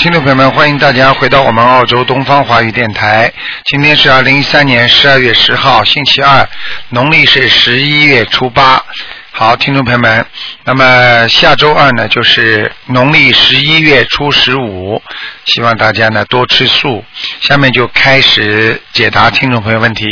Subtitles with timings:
[0.00, 3.30] 听众朋友们，欢迎大家回到我们澳洲东方华语电台。
[3.66, 6.48] 今天是二零一三年十二月十号，星期二，
[6.88, 8.82] 农历是十一月初八。
[9.30, 10.24] 好，听众朋友们，
[10.64, 15.02] 那么下周二呢，就是农历十一月初十五，
[15.44, 17.04] 希望大家呢多吃素。
[17.42, 20.06] 下面就开始解答听众朋友问题。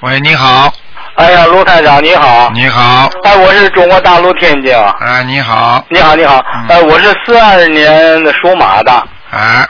[0.00, 0.74] 喂，你好，
[1.16, 2.50] 哎呀，卢探长你好。
[2.54, 4.74] 你好，哎，我是中国大陆天津。
[5.00, 6.42] 哎，你好，你好，你好。
[6.54, 8.92] 嗯哎，我是四二年的属马的。
[9.30, 9.66] 哎，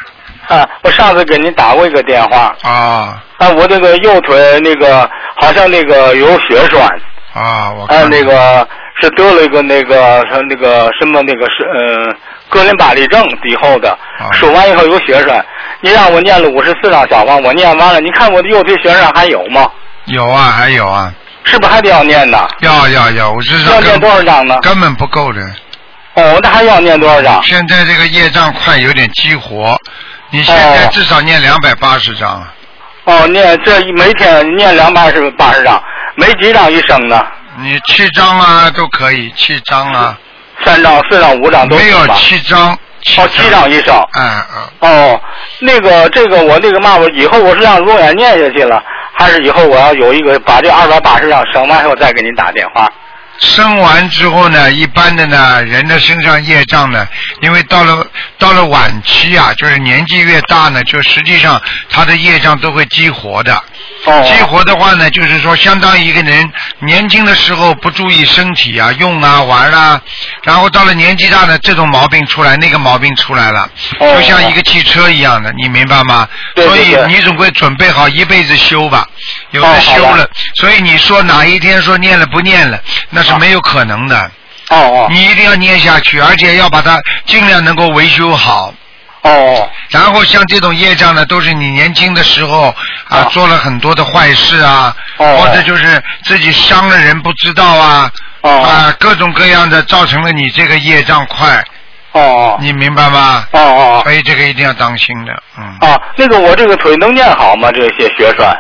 [0.49, 2.55] 啊，我上次给您打过一个电话。
[2.63, 5.09] 啊，啊，我这个右腿那个
[5.41, 6.83] 好像那个有血栓，
[7.33, 8.67] 啊，我哎，看那个
[9.01, 12.15] 是得了一个那个什那个什么那个是呃
[12.49, 15.45] 格林巴利症以后的啊，说完以后有血栓，
[15.81, 19.69] 你让我念了五十四张小方，我念完了，你看我的右腿血栓还有吗？
[20.07, 21.13] 有啊，还有啊，
[21.45, 22.47] 是不是还得要念呢？
[22.61, 24.59] 要要要，我是说要念多少张呢？
[24.63, 25.41] 根本不够的。
[26.15, 27.43] 哦，那还要念多少张？
[27.43, 29.79] 现在这个业障快有点激活，
[30.31, 32.47] 你现在哦至少念两百八十章，
[33.05, 35.83] 哦，念这一每天念两百是八十张，
[36.17, 37.25] 没几张一升呢？
[37.59, 40.19] 你七张啊都可以，七张啊，
[40.65, 42.07] 三张、四张、五张都没有？
[42.15, 43.95] 七章，哦，七张一生。
[44.15, 44.45] 嗯
[44.81, 45.21] 嗯，哦，
[45.61, 48.83] 那个这个我那个嘛，我以后我是让永远念下去了，
[49.21, 52.91] 但是以后我要有一个把这二百八十张省完以后再给您打电话？
[53.41, 57.07] 生完之后呢，一般的呢，人的身上业障呢，
[57.41, 58.07] 因为到了
[58.39, 63.63] 到了晚期啊，就是年纪越大呢，就实际上他的业障都会激活的。
[64.05, 70.01] 哦，激活的话呢，就是说，相当于一个人年轻的时候不注意身体啊、用啊、玩啊，
[70.43, 73.69] 然后到了年纪大呢，这种毛病出来，那个毛病出来了，
[73.99, 74.15] 哦。
[74.15, 76.29] 就像一个汽车一样的，你明白吗？
[76.55, 79.07] 对对对所以你总归准备好一辈子修吧，
[79.51, 79.81] 有哦的。
[79.81, 82.79] 修了，所以你说哪一天说念了不念了，
[83.11, 84.31] 那是没有可能的。
[84.71, 88.73] 哦哦你一定要念下去，而且要把它尽量能够维修好。
[89.23, 92.69] 哦哦然后像这种业障呢，都是你年轻的时候
[93.09, 98.11] 啊啊做了很多的坏事啊，哦或者就是自己伤了人不知道啊，
[98.43, 101.63] 哦啊各种各样的造成了你这个业障快，
[102.13, 103.45] 哦哦你明白吗？
[103.51, 107.71] 哦哦所以这个一定要当心的，嗯，啊，那个我这个腿能念好吗？
[107.73, 108.57] 这些血栓？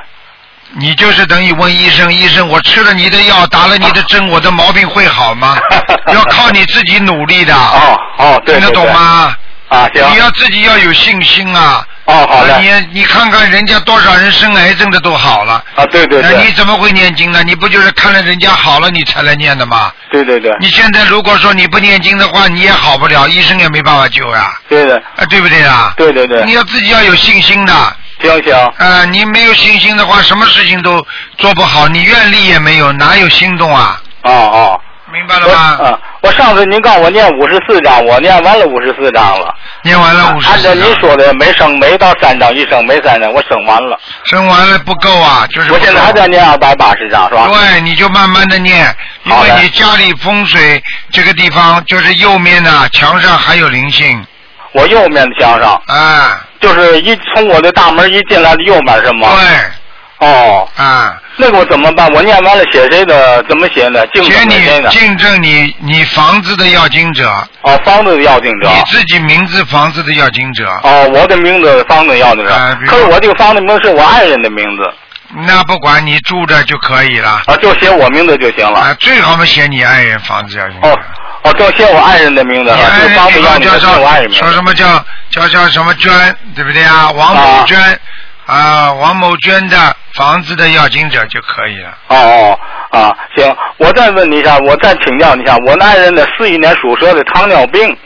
[0.79, 5.59] 你就是等于问医生，医生我吃了你的药，打了你的针，我的毛病会好吗？
[6.15, 9.35] 要靠你自己努力的，哦哦，对听得对对懂吗？
[9.69, 11.87] 啊，行你要自己要有信心啊！
[12.07, 17.43] 哦，好的你你看看人家多少人生癌症的都好了，啊，对对那你怎么会念经呢？
[17.45, 19.93] 你不就是看了人家好了你才来念的吗？
[20.11, 25.95] 对对对你现在如果说你不念经的话，你也好不了，医生也没办法救呀，对的啊，对不对啊？
[25.97, 27.73] 对对对你，要自己要有信心的，
[28.21, 31.05] 行行啊，你没有信心的话，什么事情都
[31.39, 34.01] 做不好，你愿力也没有，哪有心动啊？
[34.23, 34.81] 哦哦。
[35.13, 35.61] 明白了我吗？
[35.91, 39.53] 啊，我上次您告诉我念五十四章，我念完了五十四章了。
[39.83, 43.99] 念完了五十按照您说的，没升，没到三章一升，没三章，我升完了。
[44.27, 47.49] 生完了不够啊，就是我现在还在念二百八十章，是吧？
[47.49, 48.87] 对，你就慢慢的念，
[49.25, 54.25] 因为你家里风水这个地方就是右面呢、墙上还有灵性，
[54.71, 59.29] 我右面的墙上，啊，就是一从我的大门一进来的右边是吗？
[60.19, 62.13] 对，哦，啊，那个我怎么办？
[62.13, 63.43] 我念完了写谁的？
[63.49, 64.07] 怎么写呢？
[64.09, 64.45] 竞写？
[64.45, 67.31] 你竞争你你房子的要经者，
[67.63, 68.69] 哦，房子的要经者。
[68.69, 74.93] 你自己名字房子的要经者，哦，我的名字房子要经者可是我这个房子名是我爱人的名字，
[75.47, 78.81] 那不管你住着就可以了，啊，就写我名字就行了。
[78.81, 80.91] 啊，最好嘛写你爱人房子要经者。
[80.91, 80.99] 哦
[81.43, 84.53] 哦，就写我爱人的名字你叫者写我爱人叫说。
[84.53, 87.11] 什么叫叫叫什么娟，对不对啊？
[87.13, 88.01] 王某啊娟
[88.47, 91.91] 啊，王某娟的房子的要经者就可以了。
[92.09, 92.59] 哦哦
[92.91, 97.97] 啊，行，我再问你一下，我再请教你一下，我那爱人的四一年属蛇的糖尿病，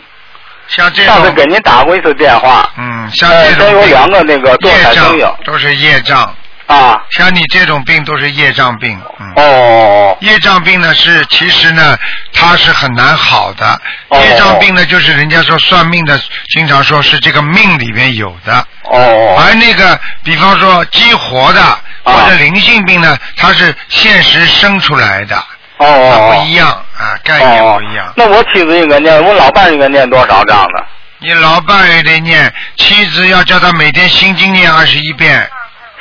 [0.69, 6.34] 像这上次，给您打过一次电话，嗯，像呃，这种有两个那个堕业障都是业障，
[6.66, 9.33] 啊，像你这种病都是业障病，嗯。
[9.37, 11.99] 哦哦业障病呢是其实呢
[12.33, 16.19] 它是很难好的，哦业障病呢就是人家说算命的
[16.55, 19.37] 经常说是这个命里面有的，哦哦。
[19.39, 21.61] 而那个比方说激活的
[22.05, 25.37] 或者灵性病呢，它是现实生出来的，
[25.78, 28.13] 哦哦它哦不一样啊，概念哦不一样。
[28.17, 30.84] 那我妻子应该念，我老伴应该念多少章呢？
[31.19, 35.49] 你老伴也得念，妻子要叫他每天心经念二十一遍，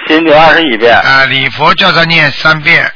[0.08, 2.92] 心经二十一遍，啊，礼佛叫他念三遍，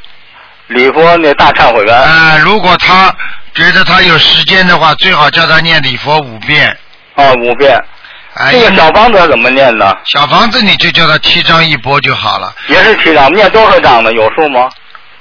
[0.68, 3.14] 礼佛那大忏悔文，啊，如果他
[3.54, 6.78] 觉得他有时间的话，最好叫他念礼佛五遍。
[7.16, 7.78] 哦，五遍。
[8.36, 9.92] 哎，这个小房子怎么念呢？
[10.14, 12.54] 小房子你就叫他七张一波就好了。
[12.68, 14.12] 也是七张，念多少章呢？
[14.12, 14.70] 有数吗？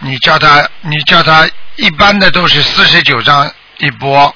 [0.00, 4.34] 你叫他，你叫他，一般的都是四十九张一波，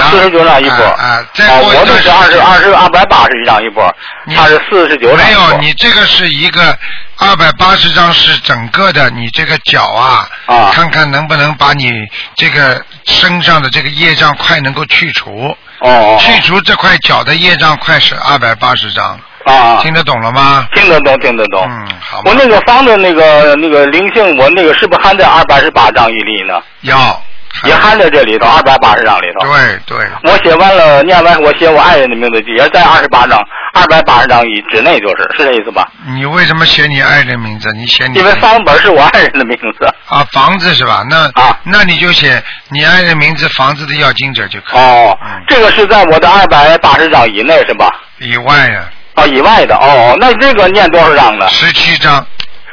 [0.00, 0.84] 四十九张一波。
[0.84, 3.84] 啊啊再哦，过一我这是二十二十二百八十一张一波，
[4.26, 5.32] 你他是四十九张没。
[5.32, 6.76] 有，你这个是一个
[7.18, 11.90] 二百八十张是整个的，你这个脚啊，啊看看能不能把你
[12.36, 20.66] 这个身上的这个业障快能够去除，哦哦去除这块脚的业障快是二百八十张，哦啊，听得懂了吗？
[20.74, 21.66] 听得懂，听得懂。
[21.68, 22.34] 嗯，好我？
[22.34, 26.60] 那个方的那个那个灵性，我那个是不是还在二百十八张一粒呢？
[26.82, 27.22] 要，
[27.64, 29.46] 也含在这里头，二百八十张里头。
[29.46, 33.38] 对对，我写完了，念完我写我爱人的名字，也在二十八张，
[33.74, 35.86] 二百八十张以之内，就是是这意思吧？
[36.14, 37.70] 你为什么写你爱人名字？
[37.76, 39.86] 你写你因为房本是我爱人的名字。
[40.08, 41.04] 啊房子是吧？
[41.08, 44.80] 那啊那你就写你爱人名字，房子的要经者就可以。
[44.80, 47.90] 哦嗯，这个是在我的二百八十张以内是吧？
[48.18, 48.84] 以外呀，
[49.16, 51.48] 哦，以外的哦，那这个念多少张呢？
[51.48, 52.24] 十七张。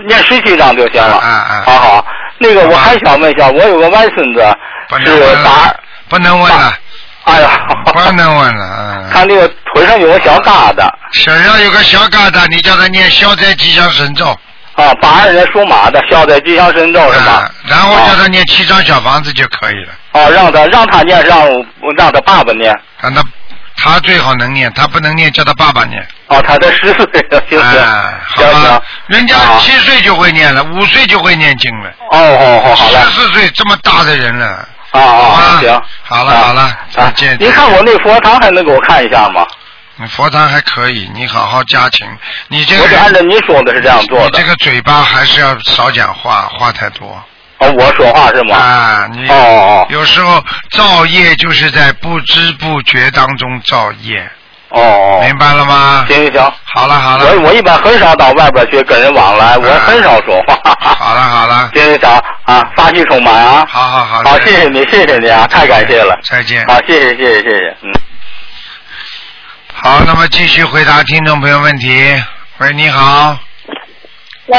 [0.08, 1.18] 念十七张就行了。
[1.18, 2.06] 啊啊好好，
[2.39, 4.57] 那个我还想问一下，我有个外孙子
[5.06, 5.75] 是问打，，
[6.07, 6.74] 不能问了，
[7.25, 7.50] 哎呀，
[7.86, 8.75] 不能问了。
[8.80, 14.25] 嗯，他那个腿上有个小疙瘩身上有个小疙瘩，你叫他念消灾吉祥神咒，
[14.75, 19.91] 啊，八二年属马的，消灾吉祥神咒是吧啊？，然后叫他念七张小房子就可以了。
[20.13, 21.47] 哦，让他让他念，让
[21.97, 22.74] 让他爸爸念。
[23.00, 23.21] 让他
[23.80, 26.06] 他最好能念，他不能念，叫他爸爸念。
[26.28, 34.68] 哦，他才十岁了，行行，哎，好吧，，人家好七岁就会念了，五岁就会念经了，哦哦哦，好了十，四岁这么大的人了。
[34.92, 39.46] 啊啊好行，好了啊好了再啊见您看我那佛堂还能给我看一下吗？
[39.98, 42.08] 你佛堂还可以，你好好加勤。
[42.48, 44.44] 你这个我就按照人，您说的是这样做的你这。
[44.44, 47.22] 个嘴巴还是要少讲话，话太多。
[47.60, 48.56] 哦，我说话是吗？
[48.58, 54.20] 啊，你哦哦有时候造业就是在不知不觉当中造业，
[54.70, 56.06] 哦哦，明白了吗？
[56.08, 56.54] 行行行。
[56.64, 60.58] 好了好了，我我一般很少到外边去跟人往来，我很少说话。
[60.80, 62.10] 好了好了， 行行行
[62.44, 63.66] 啊，发气充满啊！
[63.70, 66.18] 好好好，好，谢谢你，谢谢你啊，太感谢了。
[66.30, 66.66] 再见。
[66.68, 67.92] 好，谢谢谢谢谢谢，嗯。
[69.74, 72.24] 好，那么继续回答听众朋友问题。
[72.60, 73.38] 喂，你好，
[74.48, 74.58] 喂，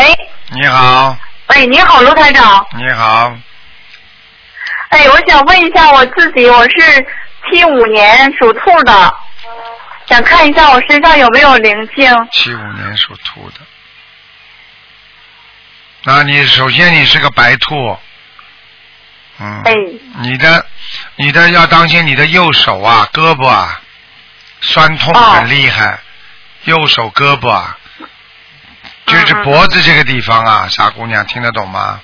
[0.52, 1.16] 你好，
[1.50, 2.64] 喂，你好，卢台长。
[2.78, 3.34] 你好，
[4.90, 7.06] 哎，我想问一下我自己，我是
[7.50, 9.14] 七五年属兔的，
[10.06, 12.28] 想看一下我身上有没有灵性。
[12.30, 13.60] 七五年属兔的。
[16.04, 17.98] 那你首先你是个白兔，
[19.40, 19.72] 嗯，哎，
[20.20, 20.66] 你的
[21.16, 23.80] 你的要当心你的右手啊、胳膊啊
[24.60, 25.98] 酸痛哦很厉害，
[26.64, 27.76] 右手胳膊啊，
[29.10, 32.00] 就是脖子这个地方啊，傻姑娘听得懂吗？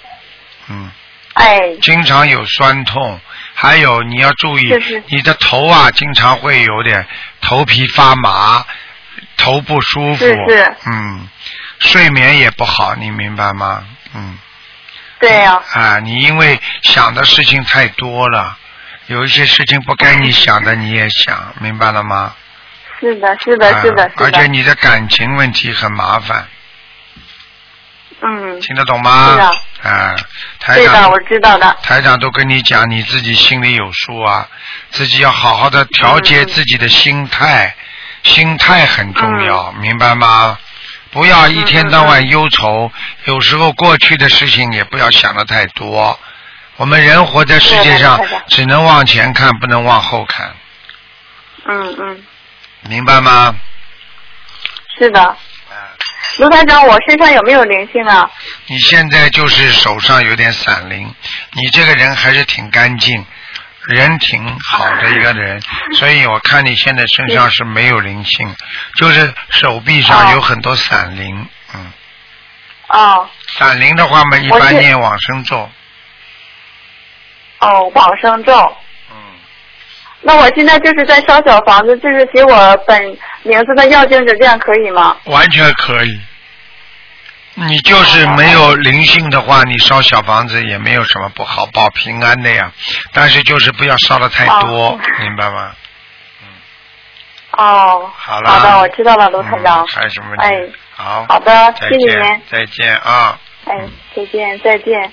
[0.69, 0.91] 嗯，
[1.35, 3.21] 哎，经常有酸痛，
[3.55, 4.73] 还有你要注意
[5.09, 7.07] 你的头啊经常会有点
[7.41, 8.65] 头皮发麻，
[9.37, 11.29] 头不舒服，是是嗯，
[11.79, 13.85] 睡眠也不好，你明白吗？
[14.15, 14.39] 嗯。
[15.19, 18.59] 对呀、啊，你因为想的事情太多了，
[19.07, 22.35] 有一些事情不该你想的你也想，明白了吗？
[23.01, 24.47] 是的，是的，啊是的，是而且。
[24.47, 26.47] 你的感情问题很麻烦，
[28.23, 29.31] 嗯，听得懂吗？
[29.31, 30.17] 是的啊，
[30.59, 31.77] 台对的，长我，知道的。
[31.83, 34.49] 台长都跟你讲，你自己心里有数啊，
[34.91, 37.77] 自己要好好的调节嗯自己的心态，
[38.23, 40.59] 心态很重要，嗯明白吗？
[41.13, 42.91] 不要一天到晚忧愁，
[43.25, 46.19] 有时候过去的事情也不要想的太多。
[46.77, 50.55] 我们人活在世界上只能往前看，不能往后看，
[51.67, 52.23] 嗯嗯，
[52.89, 53.55] 明白吗？
[54.99, 55.37] 是的。
[56.27, 58.31] 啊卢团长，我身上有没有灵性啊？
[58.67, 61.15] 你现在就是手上有点散灵，
[61.53, 63.25] 你这个人还是挺干净，
[63.87, 65.63] 人挺好的一个人，
[65.99, 68.55] 所以我看你现在身上是没有灵性，
[68.97, 71.93] 就是手臂上哦有很多散灵，嗯，
[72.89, 73.29] 哦
[73.59, 75.71] 散灵的话嘛，一般念往生咒，
[77.61, 78.77] 哦，往生咒。
[80.27, 83.01] 嗯，那我现在就是在烧小房子，就是写我本
[83.45, 85.17] 名字的要经者，这样可以吗？
[85.27, 86.21] 完全可以。
[87.59, 92.71] 你就是没有灵性的话，你烧小房子也没有什么不好，保平安的呀。
[93.15, 95.73] 但是就是不要烧的太多，哦明白吗？
[97.53, 98.51] 哦，好了。
[98.51, 99.87] 好的，我知道了，卢台长嗯。
[99.95, 100.45] 还有什么问题？
[100.45, 101.25] 哎，好。
[101.29, 102.43] 好的，谢谢您。
[102.51, 103.39] 再见啊！
[103.65, 105.11] 哎，再见，再见。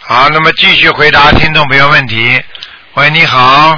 [0.00, 2.42] 好，那么继续回答听众朋友问题。
[2.94, 3.74] 喂，你好，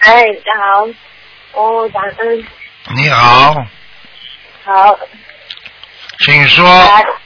[0.00, 0.88] 哎，大家好，
[1.52, 2.44] 哦，感恩，
[2.96, 3.54] 你好，
[4.64, 4.98] 好，
[6.18, 6.66] 请说，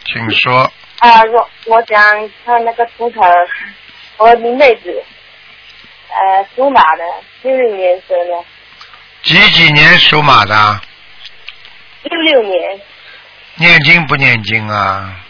[0.05, 0.71] 请说。
[0.99, 1.99] 啊，我我想
[2.45, 3.23] 看那个图腾，
[4.19, 5.03] 我的妹子，
[6.11, 7.05] 呃，属马的，
[7.43, 8.45] 六六年生的，
[9.23, 10.81] 几几年属马的？
[12.03, 12.81] 六六年，
[13.55, 15.24] 念经不念经啊？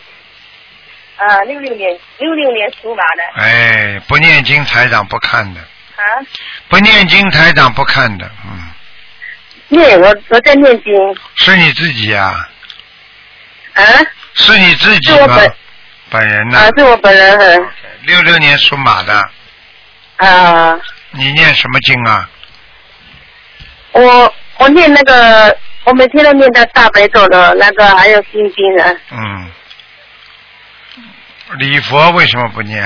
[1.27, 5.61] 啊，六六年，六六年属马的，哎，不念经，台长不看的。
[5.61, 6.03] 啊，
[6.69, 8.71] 不念经台长不看的，嗯，
[9.69, 10.93] 念我我在念经。
[11.37, 12.47] 是你自己呀、
[13.75, 13.83] 啊？
[14.35, 15.37] 是你自己吗？
[15.37, 15.55] 本？
[16.11, 16.69] 本人呢啊？
[16.77, 17.69] 是我本人嗯。
[18.03, 19.31] 六六年属马的，
[20.17, 20.79] 啊，
[21.13, 22.29] 你念什么经啊？
[23.93, 29.51] 我我念那个我每天都念的大悲咒的那个还有心经的，嗯，
[31.59, 32.83] 礼佛为什么不念？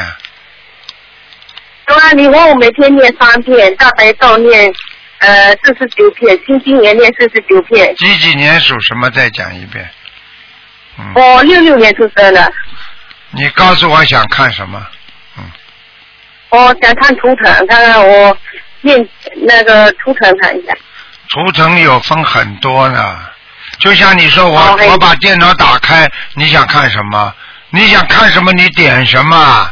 [1.87, 4.73] 对啊，你问我每天念三遍大悲咒念
[5.19, 7.95] 呃四十九遍，心经也念四十九遍。
[7.97, 9.11] 几几年属什么？
[9.11, 9.89] 再讲一遍。
[10.99, 12.53] 嗯，我六六年出生的，
[13.31, 14.87] 你告诉我想看什么？
[15.39, 15.45] 嗯
[16.51, 18.37] 我想看图腾，看看我
[18.81, 19.09] 念
[19.47, 20.75] 那个图腾看一下。
[21.29, 23.19] 图腾有分很多呢，
[23.79, 27.35] 就像你说我、我把电脑打开，你想看什么？
[27.71, 28.53] 你想看什么？
[28.53, 29.71] 你点什么？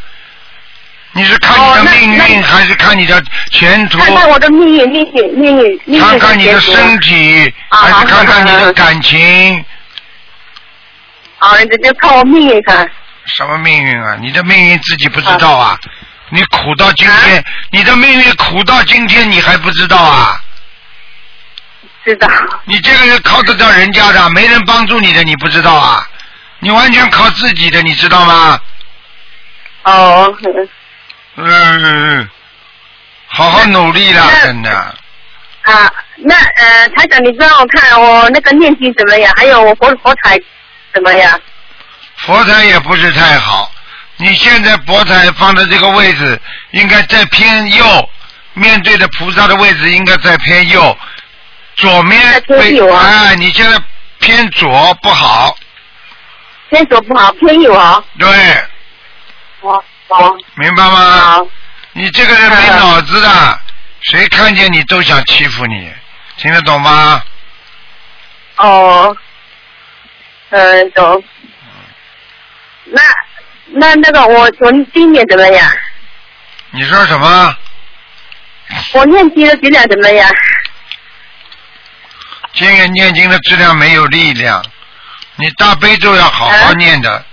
[1.12, 3.98] 你是看你的命运，那还是看你的前途？
[3.98, 9.64] 看看我的命运，命运，命运，命运看看你的身体，啊还是看看你的感情？
[11.38, 12.86] 啊，这就看我命运看。
[13.24, 14.16] 什么命运啊？
[14.20, 15.78] 你的命运自己不知道啊？
[16.28, 20.38] 你苦到今天，啊你的命运苦到今天，你还不知道啊？
[22.04, 22.28] 知道。
[22.66, 26.06] 你这个人靠得到人家的，没人帮助你的，你不知道啊？
[26.60, 28.58] 你完全靠自己的，你知道吗？
[29.84, 30.68] 哦，嗯
[31.36, 32.30] 嗯嗯嗯，
[33.28, 34.70] 好好努力啦，真的。
[35.62, 39.32] 啊，那呃，台长，你帮我看我那个念经怎么样？
[39.36, 40.40] 还有我佛佛台
[40.94, 41.40] 怎么样？
[42.18, 43.70] 佛台也不是太好，
[44.16, 48.10] 你现在佛台放的这个位置应该在偏右，
[48.54, 50.96] 面对的菩萨的位置应该在偏右，
[51.76, 53.78] 左面在偏被右啊哎，你现在
[54.20, 55.56] 偏左不好，
[56.68, 58.02] 偏左不好，偏右啊。
[58.18, 58.28] 对，
[59.60, 60.98] 哦哦，明白吗？
[61.20, 61.48] 好，
[61.92, 63.60] 你这个人没脑子的，
[64.02, 65.92] 谁看见你都想欺负你，
[66.36, 67.22] 听得懂吗？
[68.56, 69.16] 哦，
[70.50, 71.22] 嗯，懂。
[72.84, 73.02] 那
[73.66, 75.72] 那那个我我今年怎么样？
[76.70, 77.56] 你说什么？
[78.92, 80.28] 我念经的质量怎么样？
[82.52, 84.64] 今年念经的质量没有力量，
[85.36, 87.24] 你大悲咒要好好啊念的，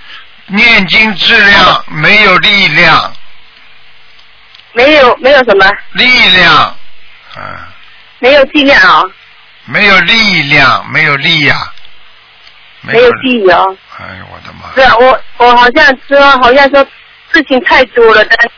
[0.47, 3.13] 念经质量没有力量，
[4.73, 6.77] 没有没有什么，力量，
[7.37, 7.41] 嗯，
[8.19, 9.03] 没有力量啊，
[9.65, 11.55] 没有力量，没有力呀、
[12.81, 13.77] 没没有记忆哦。
[13.97, 14.73] 哎呦我的妈！
[14.75, 16.85] 是啊，我我好像说好像说
[17.31, 18.51] 事情太多了，但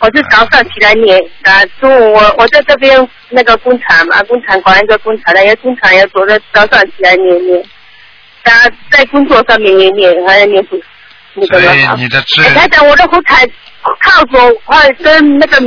[0.00, 7.62] 我是早上起来念啊，中午我我在这边那个工厂嘛，工厂管一个工厂的，要工厂要做的，早上起来念念，
[8.44, 8.52] 啊，
[8.90, 10.80] 在工作上面也念，还要念书，
[11.34, 11.86] 那所以。
[11.96, 13.46] 你的智哎，台长，我的火柴
[14.00, 15.60] 靠左会跟那个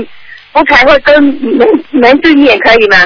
[0.52, 2.98] 火柴会跟门门对面可以吗？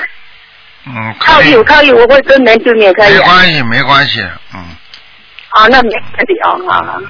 [0.90, 3.20] 嗯可以靠右，靠右，我会跟门对面可以啊。
[3.20, 4.22] 没关系没关系，
[4.54, 4.60] 嗯，
[5.56, 7.02] 哦，那没问题哦，好好。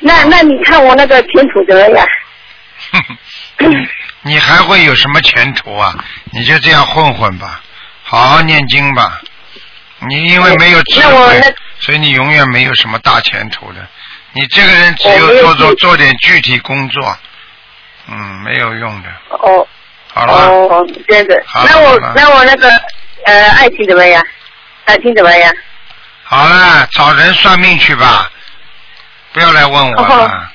[0.00, 2.06] 那那你看我那个前途怎么样？
[4.22, 5.94] 你还会有什么前途啊？
[6.32, 7.60] 你就这样混混吧，
[8.02, 9.20] 好好念经吧。
[10.08, 13.86] 你因为没有智慧所以你永远没有什么大前途的。
[14.32, 17.18] 你这个人只有做做智做点具体工作，
[18.08, 19.08] 嗯，没有用的。
[19.30, 19.66] 哦
[20.12, 21.42] 好了，哦，这样子。
[21.46, 22.68] 好那我那我那个
[23.26, 24.22] 呃爱情怎么样？
[24.84, 25.52] 爱情怎么样？
[26.24, 28.30] 好了，找人算命去吧，
[29.32, 30.48] 不要来问我哦了，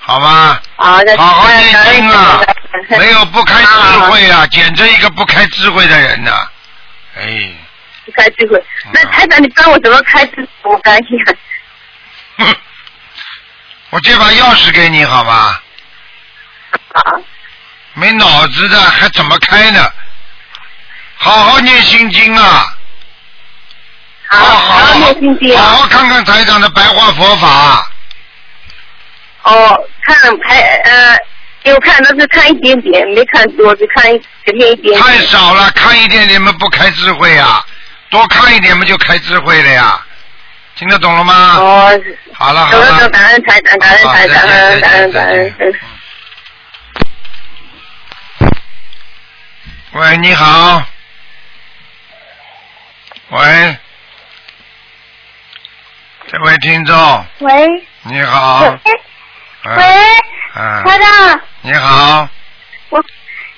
[0.00, 0.60] 好吗？
[0.76, 1.16] 好的。
[1.16, 2.40] 好好念经啊！
[2.90, 6.48] 没有不开智慧啊，简直一个不开智慧的人呐、
[7.16, 7.65] 哎，不
[8.16, 8.62] 开智慧。
[8.92, 10.48] 那台长，你帮我怎么开智？
[10.62, 11.36] 我感谢。
[12.38, 12.56] 哼，
[13.90, 15.60] 我这把钥匙给你好吗？
[16.92, 17.00] 啊，
[17.94, 19.90] 没脑子的还怎么开呢？
[21.18, 22.76] 好好念心经啊！
[24.28, 25.62] 好，好好念心经啊。
[25.62, 27.90] 好好看看台长的白话佛法。
[29.44, 31.16] 哦，看还呃，
[31.62, 35.00] 给我看那是看一点点，没看多，只看一前面一点点。
[35.00, 37.64] 太少了，看一点点们不开智慧啊，
[38.16, 40.00] 多看一点不就开智慧了呀，
[40.74, 41.56] 听得懂了吗？
[41.58, 42.00] 哦，
[42.32, 45.54] 好了好了懂，了，感恩台长，感恩台长，感恩感恩感恩。
[45.58, 45.74] 嗯
[49.92, 50.82] 喂，你好。
[53.30, 53.76] 喂，
[56.30, 58.78] 这位听众，喂，你好。
[59.64, 59.84] 喂，
[60.54, 62.28] 台长，你好，
[62.90, 63.04] 我，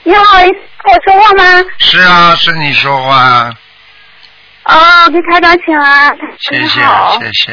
[0.04, 1.64] 你好，跟我说话吗？
[1.78, 3.52] 是啊，是你说话，
[4.68, 6.16] 哦，给台长请安。
[6.38, 7.52] 谢谢谢谢，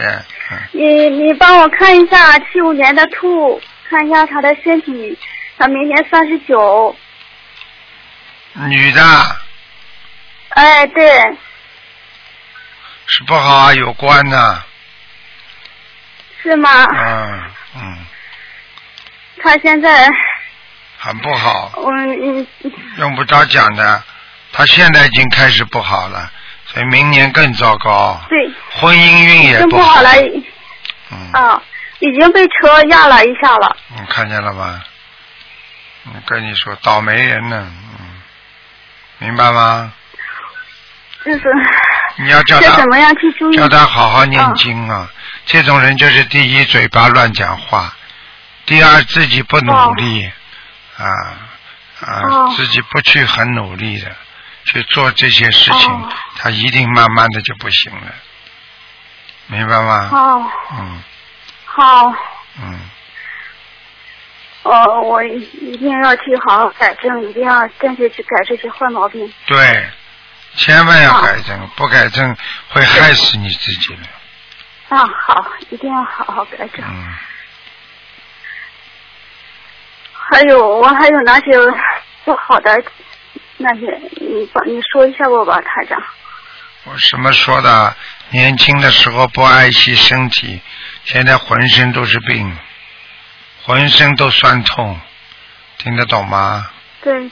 [0.52, 5.18] 嗯，你你帮我看一下七五年的兔，看一下他的身体，
[5.58, 6.96] 他明年三十九。
[8.68, 9.02] 女的。
[10.50, 11.38] 哎，对，
[13.08, 14.64] 是不好啊，有关的，
[16.44, 16.70] 是吗？
[16.96, 17.44] 嗯
[17.78, 17.98] 嗯，
[19.42, 20.10] 他现在，
[20.98, 24.04] 很不好，嗯嗯，用不着讲的，
[24.54, 26.32] 他现在已经开始不好了，
[26.76, 28.38] 所以明年更糟糕，对，
[28.76, 30.12] 婚姻运也不好了，
[31.10, 31.64] 嗯，啊，
[32.00, 33.78] 已经被车压了一下了。
[33.96, 34.84] 你看见了吧？
[36.04, 37.66] 我跟你说，倒霉人呢，
[37.98, 38.22] 嗯，
[39.20, 39.94] 明白吗？
[41.24, 41.42] 就是
[42.18, 43.56] 你要叫他怎么样去注意？
[43.56, 45.10] 叫他好好念经啊！
[45.46, 47.96] 这种人就是第一嘴巴乱讲话，
[48.66, 50.30] 第二自己不努力、
[50.98, 51.06] 啊
[52.02, 54.12] 啊，哦自己不去很努力的
[54.66, 58.14] 去做这些事情，哦他一定慢慢的就不行了，
[59.48, 60.10] 明白吗？
[60.12, 61.04] 哦，嗯
[61.66, 62.14] 好，
[62.62, 62.80] 嗯，
[64.64, 69.32] 哦，我一定要去好好改正，一定要坚决去改这些坏毛病。
[69.46, 69.90] 对，
[70.56, 72.36] 千万要改正，不改正
[72.70, 74.04] 会害死你自己的。
[74.96, 76.84] 啊，好，一定要好好改正。
[76.88, 77.16] 嗯，
[80.14, 81.52] 还有，我还有哪些
[82.24, 82.84] 不好的
[83.58, 83.86] 那些，
[84.20, 86.02] 你帮你说一下我吧，台长。
[86.84, 87.96] 我什么说的？
[88.30, 90.60] 年轻的时候不爱惜身体，
[91.04, 92.58] 现在浑身都是病，
[93.64, 95.00] 浑身都酸痛，
[95.78, 96.68] 听得懂吗？
[97.02, 97.30] 对，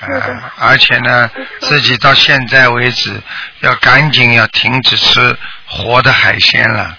[0.00, 1.30] 呃，而且呢，
[1.60, 3.20] 自己到现在为止
[3.60, 6.96] 要赶紧要停止吃活的海鲜了，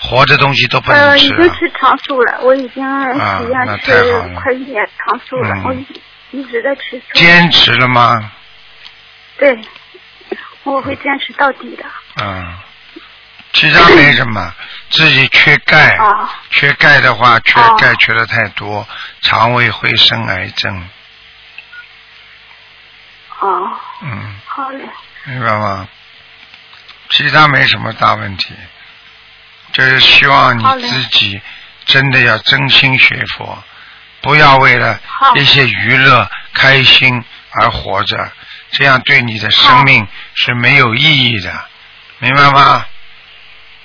[0.00, 1.46] 活的东西都不呃，能吃了。
[1.46, 5.86] 已经吃长素了，我已经啊许愿那太吃好了快一年长素了，嗯我一
[6.32, 7.04] 一直在吃素。
[7.14, 8.32] 坚持了吗？
[9.38, 9.58] 对，
[10.64, 11.84] 我会坚持到底的。
[12.22, 12.58] 嗯，
[13.52, 14.54] 其他没什么，
[14.90, 18.86] 自己缺钙，啊缺钙的话，缺哦钙缺的太多，
[19.22, 20.88] 肠胃会生癌症。
[23.40, 23.70] 哦，
[24.02, 24.84] 嗯，好嘞，
[25.24, 25.88] 明白吗？
[27.08, 28.54] 其他没什么大问题，
[29.72, 31.40] 就是希望你自己
[31.86, 33.64] 真的要真心学佛，
[34.22, 35.34] 不要为了好。
[35.36, 37.24] 一些娱乐、开心
[37.60, 38.16] 而活着，
[38.72, 41.52] 这样对你的生命是没有意义的，
[42.18, 42.84] 明白吗？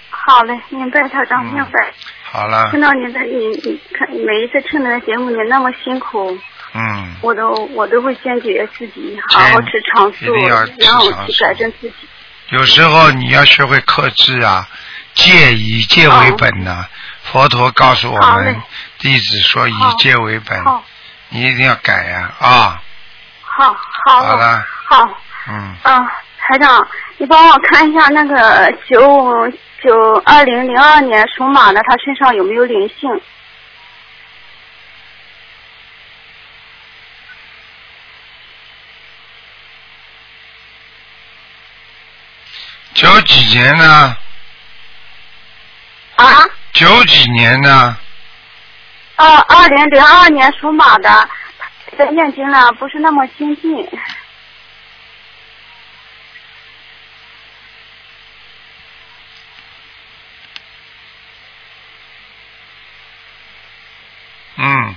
[0.10, 1.54] 好嘞，明白，台长，嗯。
[1.54, 1.94] 明白。
[2.24, 2.70] 好了。
[2.72, 6.38] 听，到你的你你看每一次听你的节目，你那么辛苦，
[6.74, 11.96] 嗯，我都我都会坚决自己好好吃长素一定要吃，然后去改正自己。
[12.50, 14.68] 有时候你要学会克制啊，
[15.14, 16.86] 戒以戒为本呐、
[17.24, 18.62] 佛陀告诉我们
[19.00, 20.64] 弟子说以好戒为本，
[21.30, 22.82] 你一定要改呀啊
[23.42, 23.74] 好，
[24.06, 25.10] 好，好了，好，
[25.48, 29.52] 嗯，啊，台长，你帮我看一下那个九
[29.84, 33.10] 九二零零二年属马的，他身上有没有灵性？
[42.94, 44.18] 九几年呢？
[46.16, 46.46] 啊？
[46.74, 47.98] 九几年呢？
[49.16, 51.30] 啊，二零零二年属马的，
[51.98, 53.90] 的念经呢，不是那么精进。
[64.58, 64.96] 嗯，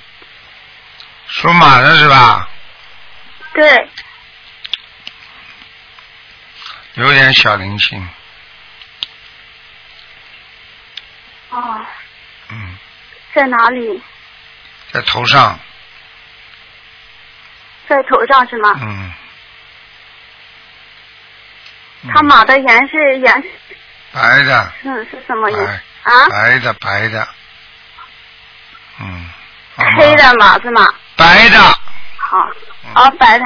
[1.26, 2.48] 属马的是吧？
[3.54, 3.88] 对，
[6.94, 8.09] 有点小灵性，
[11.50, 11.87] 哦，
[12.50, 12.78] 嗯，
[13.38, 14.03] 在哪里？
[14.90, 15.57] 在头上，
[17.88, 18.74] 在头上是吗？
[18.81, 19.12] 嗯。
[22.03, 22.11] 嗯。
[22.12, 23.44] 他马的颜色颜？
[24.12, 25.64] 白的，嗯是什么颜？
[25.64, 25.72] 白。
[26.03, 26.29] 啊？
[26.31, 27.29] 白的白的，
[28.98, 29.31] 嗯，
[29.77, 30.92] 黑的马是吗？
[31.16, 32.38] 白的，好，
[32.87, 32.92] 嗯。
[32.96, 33.44] 哦，白的，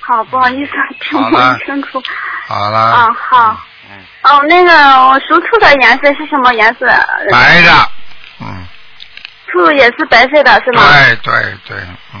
[0.00, 2.02] 好，不好意思，听不清楚。
[2.48, 2.78] 好了。
[2.78, 3.60] 啊好。
[3.90, 4.72] 嗯，哦，那个
[5.08, 6.86] 我属兔的颜色是什么颜色？
[7.30, 7.90] 白的，
[8.40, 8.66] 嗯，
[9.50, 10.82] 兔也是白色的是吗？
[10.92, 11.34] 对对
[11.68, 11.76] 对，
[12.14, 12.20] 嗯，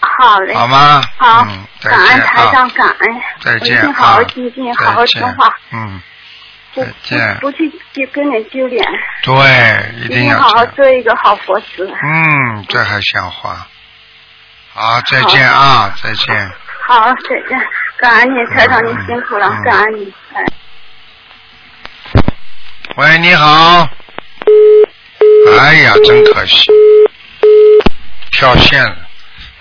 [0.00, 0.54] 好嘞。
[0.54, 1.02] 好吗？
[1.16, 3.20] 好嗯，再感恩台上，感恩。
[3.40, 6.00] 再见好好啊精进，再好好见听话，嗯，
[6.74, 8.84] 不再见不不去丢跟人丢脸，
[9.22, 9.34] 对，
[10.00, 11.92] 一一定要好好做一个好佛子。
[12.02, 13.66] 嗯，这还像话。
[14.74, 16.52] 好，再见啊，再见。
[16.86, 17.68] 好，再见，
[17.98, 20.14] 感恩你，台长，你辛苦了嗯，感恩你。
[20.34, 20.44] 哎
[22.96, 23.88] 喂，你好。
[25.66, 26.70] 哎呀，真可惜，
[28.38, 28.96] 跳线了。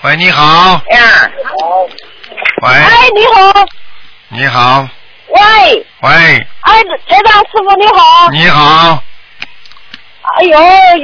[0.04, 0.80] 喂，你好。
[0.92, 1.32] 呀，
[2.62, 3.66] 喂，哎，你好，
[4.28, 4.88] 你好。
[5.30, 6.12] 喂，喂，
[6.62, 9.04] 哎，台长师傅你好，你好。
[10.36, 10.60] 哎呦，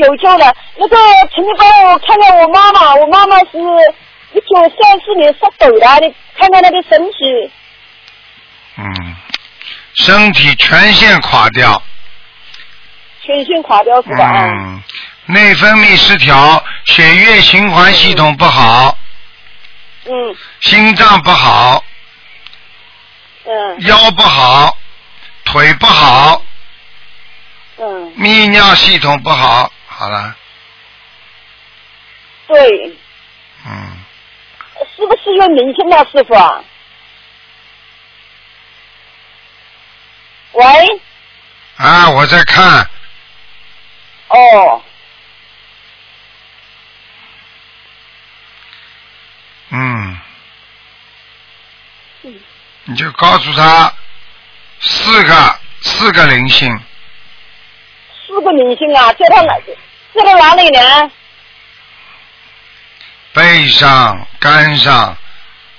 [0.06, 0.96] 有救了，那个，
[1.34, 3.58] 请你帮我看看我妈妈，我妈妈是
[4.34, 7.52] 一九三四年属狗的，你看看她的身体，
[8.78, 9.16] 嗯，
[9.96, 11.82] 身体全线垮掉，
[13.24, 14.26] 全身垮掉是吧？
[14.26, 14.84] 啊嗯，
[15.26, 18.98] 内分泌失调，血液循环系统不好，
[20.06, 20.36] 嗯。
[20.60, 21.84] 心脏不好，
[23.46, 23.82] 嗯。
[23.82, 24.78] 腰不好，
[25.46, 26.42] 腿不好，
[27.78, 30.36] 嗯，泌尿系统不好，好了，
[32.48, 32.96] 对，
[33.66, 33.98] 嗯，
[34.96, 36.34] 是不是有明星啊，师傅？
[36.36, 36.64] 啊？
[40.54, 40.66] 喂，
[41.78, 42.90] 啊，我在看，
[44.34, 44.82] 哦，
[49.70, 50.18] 嗯，
[52.86, 53.94] 你就告诉他
[54.80, 56.80] 四个四个灵性，
[58.26, 59.54] 四个灵性啊，在他哪，
[60.14, 61.12] 在他哪里呢？
[63.34, 65.18] 背上、肝上、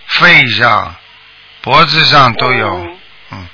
[0.06, 0.94] 肺上、
[1.62, 2.98] 脖子上都有，嗯。
[3.30, 3.48] 嗯，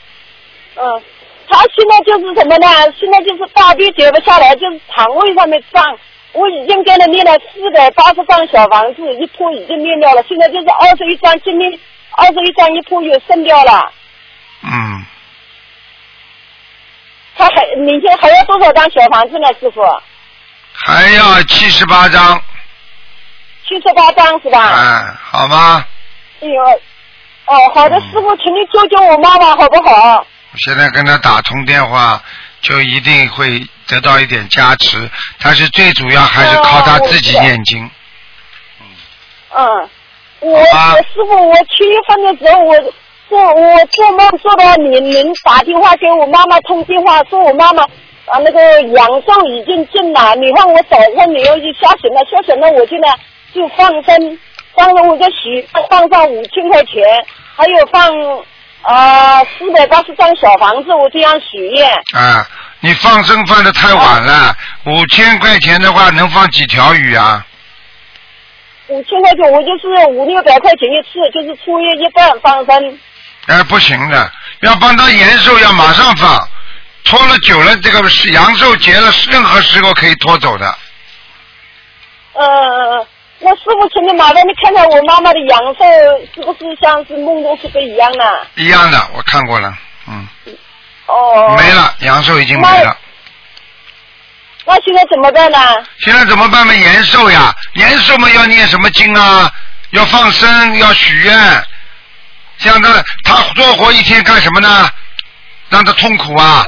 [0.77, 1.03] 嗯，
[1.51, 2.67] 他现在就是什么呢？
[2.99, 5.85] 现在就是大便解不下来，就是肠胃上面胀。
[6.33, 11.73] 我已经给他念了四百八十张小房子，一铺已经念掉了，现在就是二十一张，今天
[12.13, 13.93] 二十一张一铺又剩掉了。
[14.63, 15.05] 嗯，
[17.35, 19.81] 他还明天还要多少张小房子呢，师傅？
[20.73, 22.41] 还要七十八张，
[23.67, 24.61] 七十八张是吧？
[24.69, 25.85] 哎，好吗？
[26.41, 26.63] 哎呦，
[27.47, 30.27] 哦，好的，嗯师傅，请你救救我妈妈好不好？
[30.53, 32.23] 我现在跟他打通电话，
[32.63, 35.09] 就一定会得到一点加持。
[35.43, 37.91] 但是最主要还是靠他自己念经。
[39.51, 39.89] 嗯，
[40.41, 40.65] 我我
[41.03, 42.75] 师傅，我七月份的时候，我
[43.29, 53.09] 做我做梦做到您您打电话给我妈妈通电话，说我妈妈啊那个阳寿已经尽了，你看我早上你又去吓醒了，吓醒了我现在
[53.53, 54.39] 就放生，
[54.75, 57.03] 放了我就许放上五千块钱，
[57.57, 58.11] 还有放
[58.89, 61.91] 啊四百八十张小房子，我这样许愿。
[62.15, 62.49] 啊，
[62.81, 67.45] 你放生放的太晚了，五千块钱的话能放几条鱼啊？
[68.87, 72.99] 五千块钱，我就是五六百块钱一次，就是初一一半放生。
[73.47, 76.49] 哎，不行的，要帮他延寿要马上放，
[77.05, 80.75] 拖了久了，这个是阳寿结了，任何时候可以拖走的。
[82.33, 83.07] 呃，
[83.41, 85.85] 那师傅，请你麻烦你看看我妈妈的阳寿
[86.35, 88.47] 是不是像是梦中是不一样的？
[88.57, 89.73] 一样的，我看过了，
[90.09, 90.27] 嗯，
[91.07, 91.57] 哦。
[91.57, 91.73] 没。
[91.73, 92.97] 了，阳寿已经没了。
[94.65, 95.59] 那现在怎么办呢？
[96.01, 96.75] 现在怎么办嘛？
[96.75, 99.51] 延寿呀，延寿嘛要念什么经啊？
[99.91, 101.65] 要放生，要许愿。
[102.59, 104.91] 像他，他多活一天干什么呢？
[105.69, 106.67] 让他痛苦啊！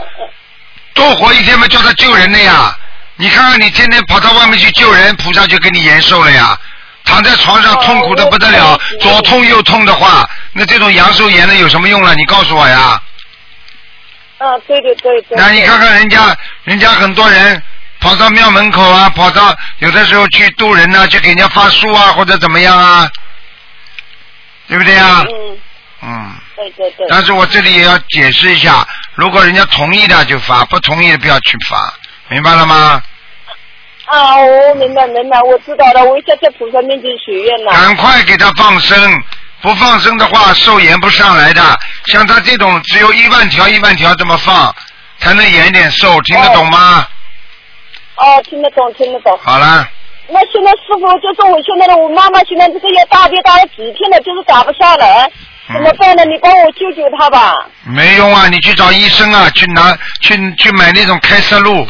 [0.95, 2.77] 多活一天嘛，叫他救人的呀。
[3.21, 6.59] 你看看，你天天跑到外面去救人，菩萨就给你延寿了呀。
[7.05, 12.15] 躺在床上痛苦的不得了哦，左痛右痛的话，那这种阳寿延的有什么用了？
[12.15, 13.03] 你告诉我呀。
[14.39, 15.37] 嗯，对对对对。
[15.37, 17.63] 那你看看人家，人家很多人
[18.01, 23.11] 跑到庙门口啊，跑到有的时候去渡人呐、去给人家发书啊，或者怎么样啊，
[24.67, 25.23] 对不对呀？
[25.29, 25.59] 嗯，
[26.03, 26.35] 嗯。
[26.57, 27.07] 对对对。
[27.11, 31.93] 但是我这里也要解释一下，如果人家同意的就发，不同意的不要去发，
[32.29, 33.03] 明白了吗？
[34.11, 37.71] 啊，我明白明白，我知道了，我一下在菩萨面前许愿了。
[37.73, 38.99] 赶快给他放生，
[39.63, 41.63] 不放生的话寿延不上来的。
[42.07, 44.75] 像他这种只有一万条一万条这么放，
[45.19, 47.07] 才能延点寿，听得懂吗？
[48.17, 49.39] 哦，听得懂听得懂。
[49.43, 49.89] 好了，
[50.29, 55.31] 那现在师傅就是我现在的我妈妈现在这个要大便大了几天了，就是打不下来，
[55.73, 56.25] 怎么办呢？
[56.25, 57.55] 你帮我救救她吧。
[57.85, 61.87] 没用啊，你去找医生啊，去拿去去买那种开塞露，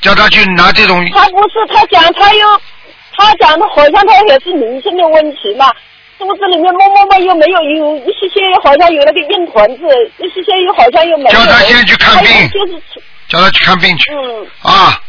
[0.00, 1.04] 叫他去拿这种。
[1.12, 2.60] 他不是，他讲他又，
[3.16, 5.70] 他讲的好像他也是灵性的问题嘛，
[6.18, 9.84] 肚子里面摸摸摸又没有，有一些些好像有那个硬团子，
[10.18, 11.30] 一些些又好像又没有。
[11.30, 12.82] 叫他先去看病就是，
[13.28, 15.00] 叫他去看病去嗯，啊！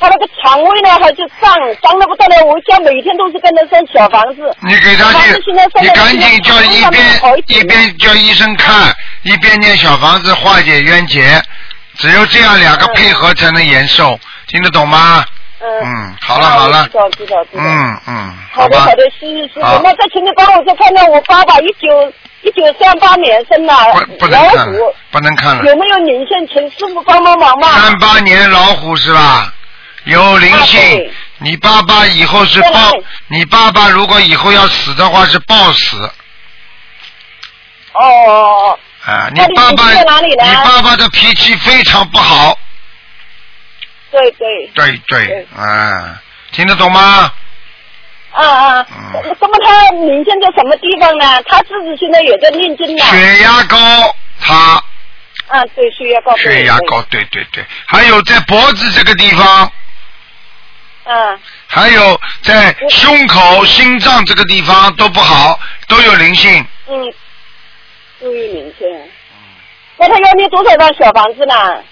[0.00, 4.54] 他那个肠胃呢还是胀，胀的不得了，我家每天都是跟他送小房子。
[4.62, 5.34] 你给他去
[5.82, 7.04] 你赶紧叫一边
[7.48, 11.42] 一边叫医生看，一边念小房子化解冤结，
[11.98, 15.24] 只有这样两个配合才能延寿，听得懂吗？
[15.60, 15.68] 嗯。
[15.82, 16.88] 嗯，好了好了。
[17.52, 25.64] 嗯嗯，好的好的，师师好傅，那再请你帮我再看看我爸爸一九一九三八年生的不不能老看了虎，，不能看了。
[25.64, 26.46] 有没有灵性？
[26.46, 27.68] 请师傅帮帮忙嘛。
[27.80, 29.52] 三八年老虎是吧？
[30.04, 31.10] 有灵性。
[31.40, 32.70] 你爸爸以后是暴，
[33.26, 35.96] 你爸爸如果以后要死的话是暴死
[37.92, 39.30] 哦哦哦，啊！
[39.32, 39.90] 你爸爸，
[40.20, 42.58] 你爸爸的脾气非常不好，
[44.10, 44.70] 对对。
[44.74, 46.20] 对对对，啊，
[46.52, 47.32] 听得懂吗？
[48.32, 51.42] 啊，啊啊，嗯那么他明显在什么地方呢？
[51.44, 53.04] 他自己现在也在念经呢。
[53.06, 54.54] 血压高，他
[55.48, 56.36] 啊，对，血压高。
[56.36, 57.00] 血压高，。
[57.08, 59.72] 对对对，还有在脖子这个地方，
[61.04, 66.64] 嗯，还有在胸口、心脏这个地方都不好，都有灵性。
[66.88, 66.94] 嗯，
[68.20, 68.88] 注意明显。
[69.96, 71.82] 那他要念多少张小房子呢？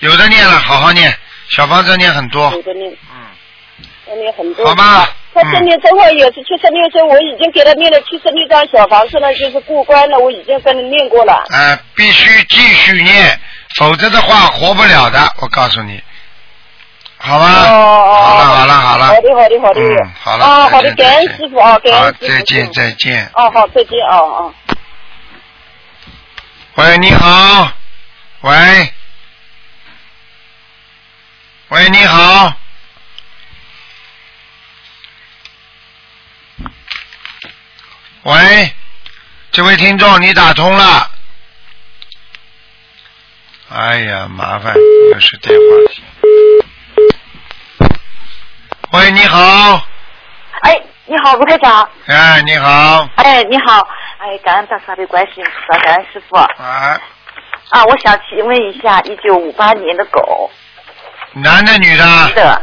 [0.00, 1.12] 有的念了，好好念，
[1.48, 2.62] 小房子念很多有。
[2.62, 3.26] 的念，嗯，
[4.08, 4.64] 要念很多。
[4.66, 5.08] 好吗？
[5.34, 11.44] 他今年正好也是七十六岁，我已经给他念了七十六张小房子了，就是过关了，我已经跟他念过了。
[11.50, 13.38] 呃，必须继续念，
[13.76, 16.00] 否则的话活不了的，我告诉你，
[17.18, 17.46] 好吧？
[17.46, 19.06] 哦哦好了好了好了。
[19.06, 19.80] 好的好的好的。
[19.80, 20.44] 嗯，好了。
[20.44, 22.28] 啊，好的，感恩师傅啊，感好恩，师傅。
[22.28, 23.30] 再见再见。
[23.34, 24.54] 哦，好，再见哦哦。
[26.78, 27.72] 喂，你好。
[28.42, 28.94] 喂。
[31.70, 32.52] 喂，你好。
[38.22, 38.72] 喂，
[39.50, 41.10] 这位听众，你打通了。
[43.70, 44.72] 哎呀，麻烦，
[45.12, 46.04] 又是电话线。
[48.92, 49.84] 喂，你好。
[50.62, 51.90] 哎，你好，卢台长。
[52.06, 53.08] 哎，你好。
[53.16, 53.84] 哎，你好。
[54.18, 56.36] 哎，感恩大慈大悲观世音菩萨，感恩师傅。
[56.36, 57.00] 啊，
[57.70, 60.50] 啊，我想请问一下，一九五八年的狗，
[61.34, 62.04] 男的女的？
[62.04, 62.62] 男的，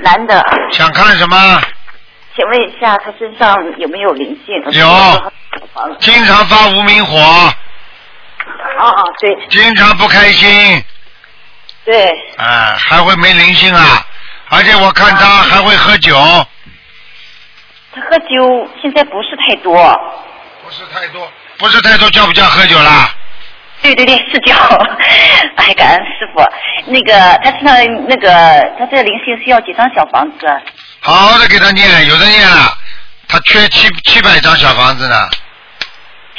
[0.00, 1.60] 男的，想看什么？
[2.36, 4.80] 请问一下，他身上有没有灵性？
[4.80, 5.30] 有啊
[5.98, 7.52] 经常发无名火，啊，
[9.20, 10.84] 对经常不开心，
[11.84, 14.06] 对，啊，还会没灵性啊！
[14.50, 16.16] 而且我看他还会喝酒，
[17.92, 19.74] 他喝酒现在不是太多。
[20.64, 23.10] 不是太多，不是太多，叫不叫喝酒啦？
[23.82, 24.56] 对对对，是叫。
[25.56, 26.42] 哎，感恩师傅。
[26.86, 27.12] 那个
[27.44, 28.30] 他身上那个
[28.78, 30.46] 他这个灵性需要几张小房子？
[31.00, 32.78] 好好的给他念，有的念了，
[33.28, 35.28] 他缺七七百张小房子呢。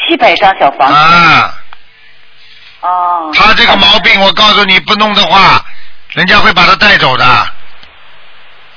[0.07, 0.95] 七百张小房子。
[0.95, 1.53] 啊，
[2.81, 3.31] 哦。
[3.35, 5.63] 他这个毛病，我告诉你，不弄的话，
[6.13, 7.25] 人家会把他带走的。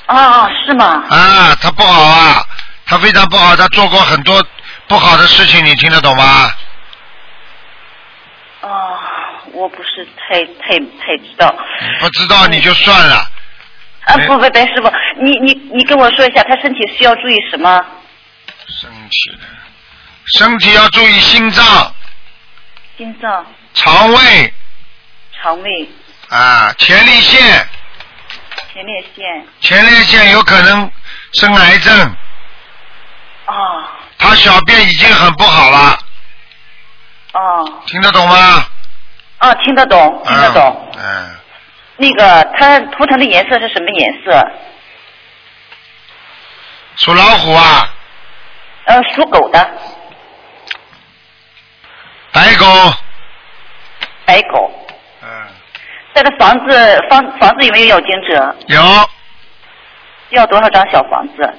[0.08, 1.04] 哦哦，是吗？
[1.08, 2.44] 啊，他不好啊，
[2.86, 4.44] 他非常不好，他做过很多
[4.88, 6.50] 不好的事情，你听得懂吗？
[8.62, 8.98] 哦，
[9.52, 11.54] 我不是太太太知道。
[12.00, 13.16] 不知道你就算了。
[14.04, 17.84] 啊，不不不，师傅，你你你跟我说一下，他身体需要注意什么？
[18.80, 19.46] 身体的，
[20.38, 21.94] 身体要注意心脏、
[22.96, 24.54] 心脏、肠胃
[25.40, 25.88] 肠胃、
[26.30, 27.68] 啊，前列腺，
[28.72, 29.46] 前列腺。
[29.60, 30.90] 前列腺有可能
[31.34, 32.16] 生癌症。
[33.46, 33.84] 哦
[34.18, 35.98] 他小便已经很不好了，
[37.32, 38.66] 哦听得懂吗？
[39.40, 40.90] 哦，听得懂，听得懂。
[40.96, 41.02] 嗯。
[41.04, 41.36] 嗯，
[41.96, 44.50] 那个他图腾的颜色是什么颜色？
[46.96, 47.88] 属老虎啊，
[48.86, 49.70] 呃，属狗的，
[52.32, 52.66] 白狗。
[54.24, 54.70] 白狗。
[55.22, 55.28] 嗯。
[56.14, 58.56] 这个房子房房子有没有要经者？
[58.66, 59.08] 有
[60.30, 61.54] 要多少张小房子？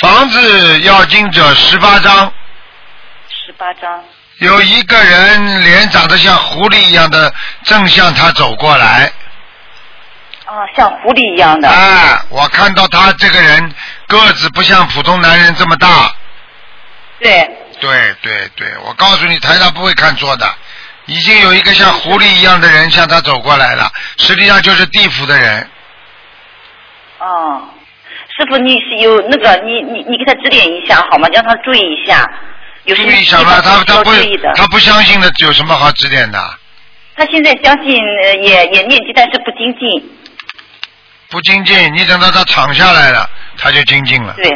[0.00, 2.32] 房子要经者十八张，
[3.28, 4.02] 十八张。
[4.38, 9.12] 有一个人脸长得像狐狸一样的，正向他走过来。
[10.46, 11.68] 啊，像狐狸一样的。
[11.68, 13.72] 哎，我看到他这个人
[14.08, 16.12] 个子不像普通男人这么大。
[17.20, 17.50] 对。
[17.80, 20.54] 对对对，我告诉你，台上不会看错的。
[21.06, 25.70] 已经有一个像狐狸一样的人向他走过来了，实际上就是地府的人。
[27.18, 27.62] 哦，
[28.36, 31.28] 师傅，你是有那个，你你你给他指点一下好吗？
[31.32, 32.28] 让他注意一下，
[32.84, 33.60] 有注什么意什么？
[33.62, 34.10] 他他不？
[34.56, 36.58] 他不相信的，有什么好指点的？
[37.16, 40.10] 他现在相信呃也也念经，但是不精进。
[41.30, 44.34] 不精进，你等到他躺下来了，他就精进了。
[44.36, 44.50] 对，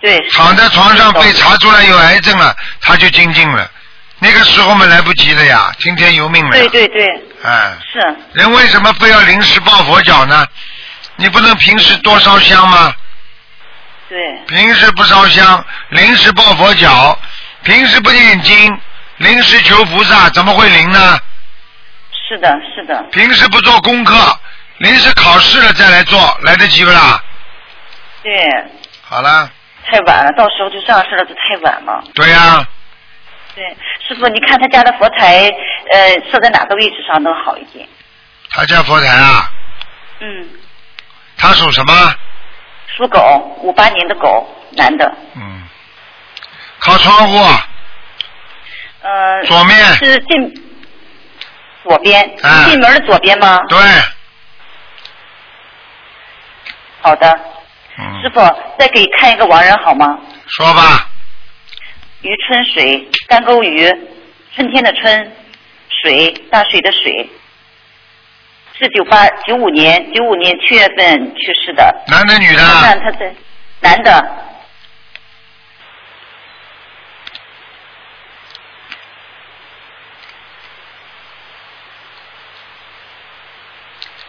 [0.00, 0.28] 对。
[0.30, 3.70] 躺在床上被查出来有癌症了，他就精进了。
[4.18, 6.52] 那个时候嘛，来不及了呀，听天由命了。
[6.52, 7.06] 对对对，
[7.42, 8.16] 哎，是。
[8.32, 10.46] 人为什么非要临时抱佛脚呢？
[11.16, 12.94] 你不能平时多烧香吗？
[14.08, 14.18] 对。
[14.46, 17.18] 平时不烧香，临时抱佛脚，
[17.62, 18.80] 平时不念经，
[19.18, 21.18] 临时求菩萨，怎么会灵呢？
[22.28, 23.02] 是的，是的。
[23.12, 24.40] 平时不做功课，
[24.78, 27.22] 临时考试了再来做，来得及不啦？
[28.22, 28.32] 对，
[29.02, 29.50] 好了，
[29.86, 32.02] 太晚了，到时候就上市了，就太晚了。
[32.14, 32.66] 对呀、
[33.54, 33.64] 对，
[34.08, 35.50] 师傅，你看他家的佛台，
[35.92, 37.86] 呃，设在哪个位置上能好一点？
[38.50, 39.50] 他家佛台啊，
[40.20, 40.48] 嗯，
[41.44, 41.92] 他属什么？
[42.96, 43.20] 属狗，
[43.60, 45.14] 五八年的狗，男的。
[45.34, 45.62] 嗯，
[46.78, 47.36] 靠窗户，
[49.02, 49.44] 呃。
[49.44, 50.64] 左面是进
[51.82, 53.60] 左边，嗯进门的左边吗？
[53.68, 53.78] 对，
[57.02, 57.38] 好的。
[57.98, 58.40] 嗯师，傅，
[58.78, 60.18] 再给看一个亡人好吗？
[60.46, 61.06] 说吧，
[62.22, 63.86] 于春水，干沟鱼，
[64.56, 65.32] 春天的春，
[66.02, 67.28] 水，大水的水。
[68.84, 72.04] 是九八九五年九五年七月份去世的。
[72.06, 72.62] 男的女的？
[72.62, 73.34] 他在
[73.80, 74.28] 男的，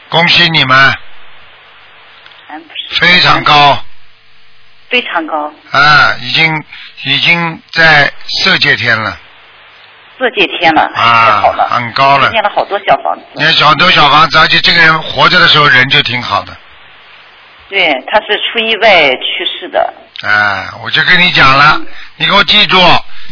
[0.08, 0.78] 恭喜你们，
[2.48, 3.78] 男非常高。
[4.88, 6.64] 非常高，啊，已经
[7.04, 8.10] 已经在
[8.44, 9.20] 色界天了
[10.18, 12.30] 色界天了，太啊好了，，很高了。
[12.32, 13.22] 念了好多小房子。
[13.34, 16.56] 你看小多小房子，而且这个人活着的时候人就挺好的。
[17.68, 19.94] 对，他是出意外去世的。
[20.22, 21.82] 啊，我就跟你讲了，
[22.18, 22.78] 你给我记住，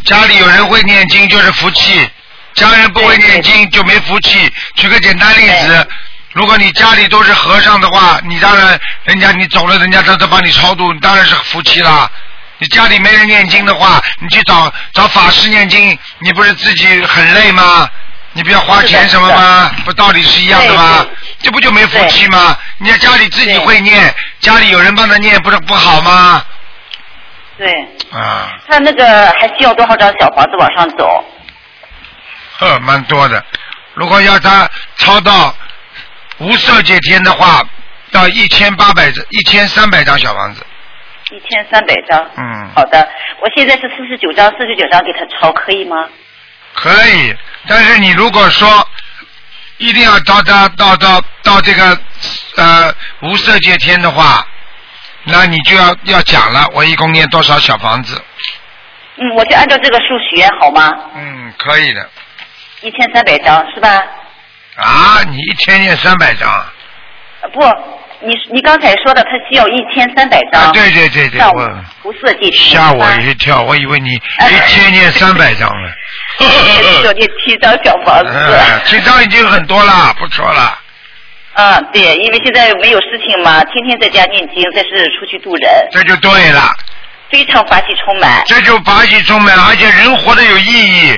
[0.04, 2.06] 家里有人会念经就是福气，
[2.54, 4.52] 家人不会念经就没福气。
[4.74, 5.86] 举个简单例子，
[6.32, 12.10] 如果你家里都是和尚的话，你当然人家你走了，人家都都帮你超度，你当然是福气啦。
[12.58, 17.88] 你家里没人念经的话，你去找找法师念经，你不是自己很累吗？
[18.32, 19.70] 你不要花钱什么吗？
[19.84, 21.06] 不道理是一样的吗？
[21.40, 22.56] 这不就没福气吗？
[22.78, 26.44] 你要家里自己会念，家里有人帮他念，不是不好吗？
[27.56, 27.72] 对，
[28.10, 31.24] 啊，他那个还需要多少张小房子往上走？
[32.58, 33.44] 呵，蛮多的。
[33.94, 35.54] 如果要他抄到
[36.38, 37.62] 无色界天的话，
[38.10, 40.66] 到一千八百一千三百张小房子。
[41.30, 42.30] 一千三百张。
[42.36, 43.08] 嗯，好的，
[43.40, 45.96] 我现在是四十九张，四十九张给他抄，可以吗？
[46.74, 47.34] 可以。
[47.66, 48.68] 但是你如果说
[49.78, 51.98] 一定要到到到到到这个
[52.56, 54.46] 呃无色界天的话，
[55.24, 58.22] 那你就要要讲了，我一共念多少小房子？
[59.16, 60.90] 嗯，我就按照这个数学好吗？
[61.14, 62.10] 嗯，可以的。
[62.82, 63.88] 一千三百张是吧？
[64.76, 66.66] 啊，你一天念三百张
[67.52, 67.60] 不，
[68.24, 70.62] 你你刚才说的他需要一千三百张。
[70.62, 72.52] 啊对对对对，上我无色界天。
[72.52, 74.10] 吓我一跳，我以为你
[74.50, 75.92] 一千念三百张了。
[76.38, 78.30] 需要念七张小房子。
[78.32, 80.78] 哎七张已经很多了，不错了。
[81.56, 86.74] 嗯，对，因为现在没有事情嘛，天天在家念经，再是出去度人，这就对了，
[87.30, 91.16] 非常法喜充满，这就法喜充满了，而且人活得有意义。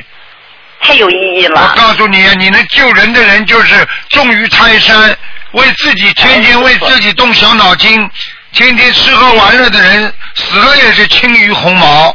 [0.79, 1.81] 太有意义了我。
[1.81, 5.17] 告诉你，你能救人的人就是重于泰山，
[5.57, 8.11] 为自己天天为自己动小脑筋，
[8.53, 12.15] 天天吃喝玩乐的人死了也是轻于鸿毛。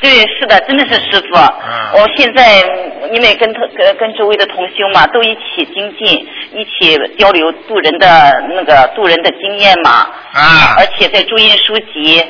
[0.00, 1.38] 对，是的，真的是师傅。
[1.38, 2.58] 嗯我现在
[3.12, 12.24] 因为跟他跟跟周围的同修嘛，都一起精进，一起交流渡人的那个渡人的经验嘛，啊而，且在注印书籍，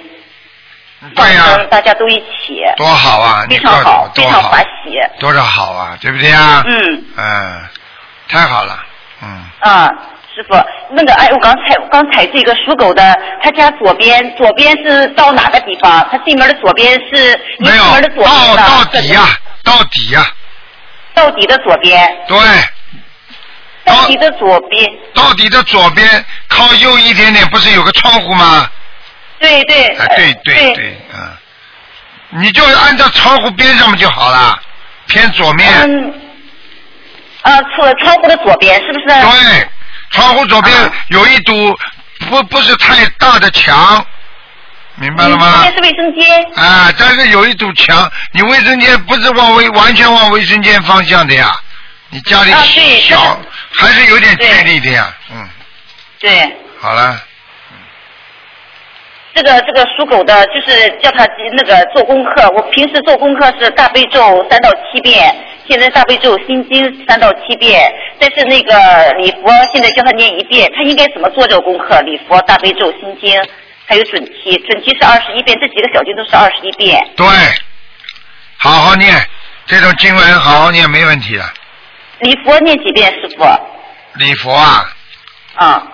[1.16, 3.46] 放对呀、生，大家都一起，多好啊！
[3.48, 5.00] 你非常好，非常欢，喜。
[5.18, 6.62] 多少好啊，对不对啊？
[6.66, 7.60] 嗯，嗯，
[8.28, 8.78] 太好了，
[9.22, 9.90] 嗯，啊，
[10.34, 10.54] 师傅，
[10.90, 16.06] 那个哎，我刚才刚才这个属狗的，他家左边左边是到哪个地方？
[16.10, 19.20] 他进门的左边是一没有进门的左边到到底呀、
[19.62, 20.26] 到底呀、
[21.14, 22.38] 到底的左边，对，
[23.84, 28.68] 到底的左边，到底的左边靠右一点点，不是有个窗户吗？
[29.38, 34.58] 对对，啊，对呃对对，嗯，你就按照窗户边上面就好了，
[35.06, 35.68] 偏左面。
[35.82, 36.14] 嗯，
[37.42, 39.06] 啊，窗窗户的左边是不是？
[39.06, 39.68] 对，
[40.14, 40.90] 窗户左边啊。
[41.08, 41.76] 有一堵
[42.30, 44.04] 不不是太大的墙，
[44.96, 45.70] 明白了嗯吗这？
[45.70, 46.44] 边是卫生间。
[46.56, 51.54] 啊，但是有一堵墙，你卫生间不是往卫完全往卫生间方向的呀，
[52.10, 52.52] 你家里
[53.02, 53.38] 小、
[53.74, 55.48] 还是有点距对离的呀，嗯，
[56.20, 57.20] 对，好了，
[59.34, 62.48] 这个这个属狗的，就是叫他那个做功课。
[62.56, 65.34] 我平时做功课是大悲咒三到七遍，
[65.68, 68.72] 现在大悲咒心经三到七遍，但是那个
[69.18, 72.00] 礼佛现在叫他念一遍，他应该怎么做这个功课？
[72.02, 73.32] 礼佛、大悲咒、心经，
[73.86, 77.04] 还有准提，准提是二十一遍，这几个小经都是二十一遍。
[77.16, 77.26] 对，
[78.56, 79.12] 好好念
[79.66, 81.42] 这种经文，好好念没问题的。
[82.20, 83.44] 礼佛念几遍，师傅？
[84.14, 84.94] 礼佛啊，
[85.56, 85.92] 啊，嗯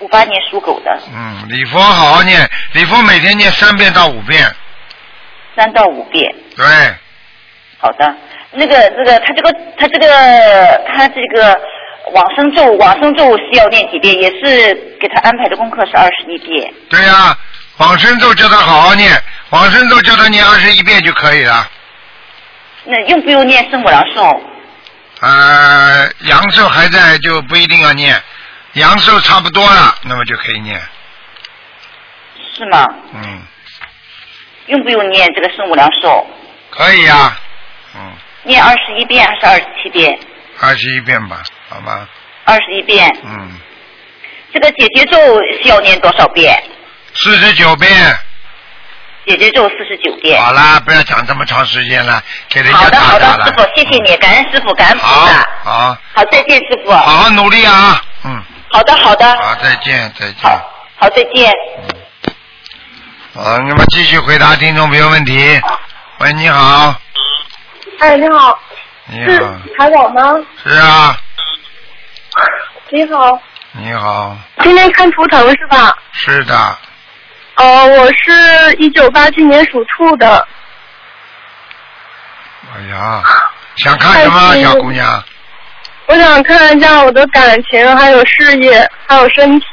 [0.00, 4.48] 五八年属狗的，嗯，礼佛好好念，礼佛每天念三遍到五遍，
[5.56, 6.32] 三到五遍。
[6.56, 6.64] 对，
[7.78, 8.14] 好的，
[8.52, 10.08] 那个那个，他这个他这个
[10.86, 11.60] 他这个
[12.12, 14.14] 往生咒往生咒需要念几遍？
[14.14, 16.72] 也是给他安排的功课是二十一遍。
[16.88, 17.36] 对呀、
[17.78, 19.10] 往生咒叫他好好念，
[19.50, 21.68] 往生咒叫他念二十一遍就可以了。
[22.84, 24.42] 那用不用念圣母良寿？
[25.20, 28.14] 呃，阳寿还在就不一定要念，
[28.78, 30.80] 阳寿差不多了，那么就可以念。
[32.56, 32.86] 是吗？
[33.14, 33.42] 嗯，
[34.66, 36.26] 用不用念这个圣母良寿？
[36.70, 37.36] 可以呀、
[37.94, 38.12] 嗯，
[38.42, 40.18] 念二十一遍还是二十七遍？
[40.60, 42.08] 二十一遍吧，好吗。
[42.44, 43.08] 二十一遍。
[43.24, 43.52] 嗯，
[44.52, 45.18] 这个姐姐咒
[45.62, 46.60] 需要念多少遍？
[47.14, 47.90] 四十九遍。
[49.26, 50.42] 姐姐咒四十九遍。
[50.42, 53.44] 好啦，不要讲这么长时间了，给人家好的，好的。
[53.44, 56.90] 师傅，谢谢你，感恩师傅，感恩菩好萨。，好，好，再见，师傅。
[56.90, 58.02] 好好努力啊！
[58.24, 60.34] 嗯，好的，好的，好，再见，再见。
[60.98, 61.52] 好，再见。
[63.34, 65.60] 好，那么继续回答听众朋友问题。
[66.18, 66.94] 喂，你好，
[68.00, 68.58] 哎，你好，
[69.10, 70.34] 是你好，台长吗？
[70.62, 71.16] 是啊，
[72.90, 73.40] 你好，
[73.72, 75.96] 你好，今天看图腾是吧？
[76.12, 76.78] 是的，
[77.54, 80.46] 呃，我是一九八七年属兔的，
[82.74, 83.22] 哎呀，
[83.76, 85.22] 想看什么，小姑娘？
[86.08, 89.66] 我想看一下我的感情，还有事业，还有身体，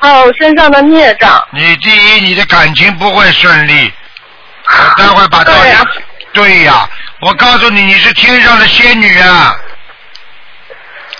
[0.00, 1.46] 还有身上的孽障。
[1.50, 3.92] 你第一，你的感情不会顺利，
[4.66, 5.68] 我待会把道理。
[6.32, 6.88] 对呀、
[7.20, 9.54] 我告诉你，你是天上的仙女啊！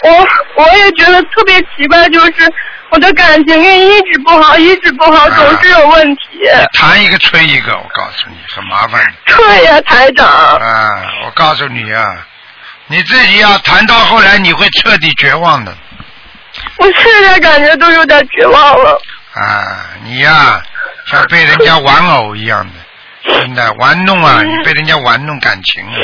[0.02, 2.32] 我我也觉得特别奇怪，就是
[2.88, 6.22] 我的感情运一直不好，一直不好，总是有问题。
[6.72, 9.14] 谈一个吹一个，我告诉你，很麻烦。
[9.26, 10.26] 对呀、台长。
[10.26, 12.26] 啊，我告诉你啊，
[12.86, 15.74] 你自己要谈到后来，你会彻底绝望的。
[16.76, 19.00] 我现在感觉都有点绝望了。
[19.32, 20.62] 啊，你呀、
[21.06, 25.96] 像被人家玩偶一样的，真的玩弄啊，你被人家玩弄感情啊，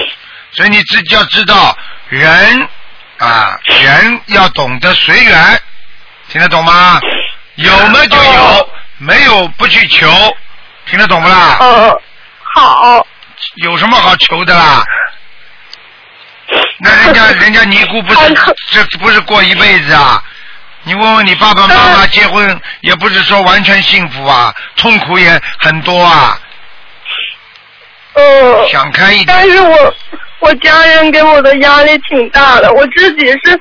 [0.53, 1.77] 所以你自己要知道，
[2.09, 2.69] 人
[3.19, 5.61] 啊，人要懂得随缘，
[6.29, 7.01] 听得懂吗？
[7.57, 10.09] 有么就有，没有不去求，
[10.87, 11.59] 听得懂不啦？
[11.61, 12.01] 嗯，
[12.43, 13.07] 好。
[13.57, 14.85] 有什么好求的啦？
[16.79, 18.35] 那人家 人家尼姑不是
[18.71, 20.23] 这不是过一辈子啊？
[20.85, 26.39] 你问问你爸爸妈妈结婚也不是说完全幸福啊，痛苦也很多啊。
[28.15, 28.69] 嗯。
[28.69, 29.27] 想开一点。
[29.27, 29.95] 但是我
[30.39, 33.61] 我家人给我的压力挺大的，我自己是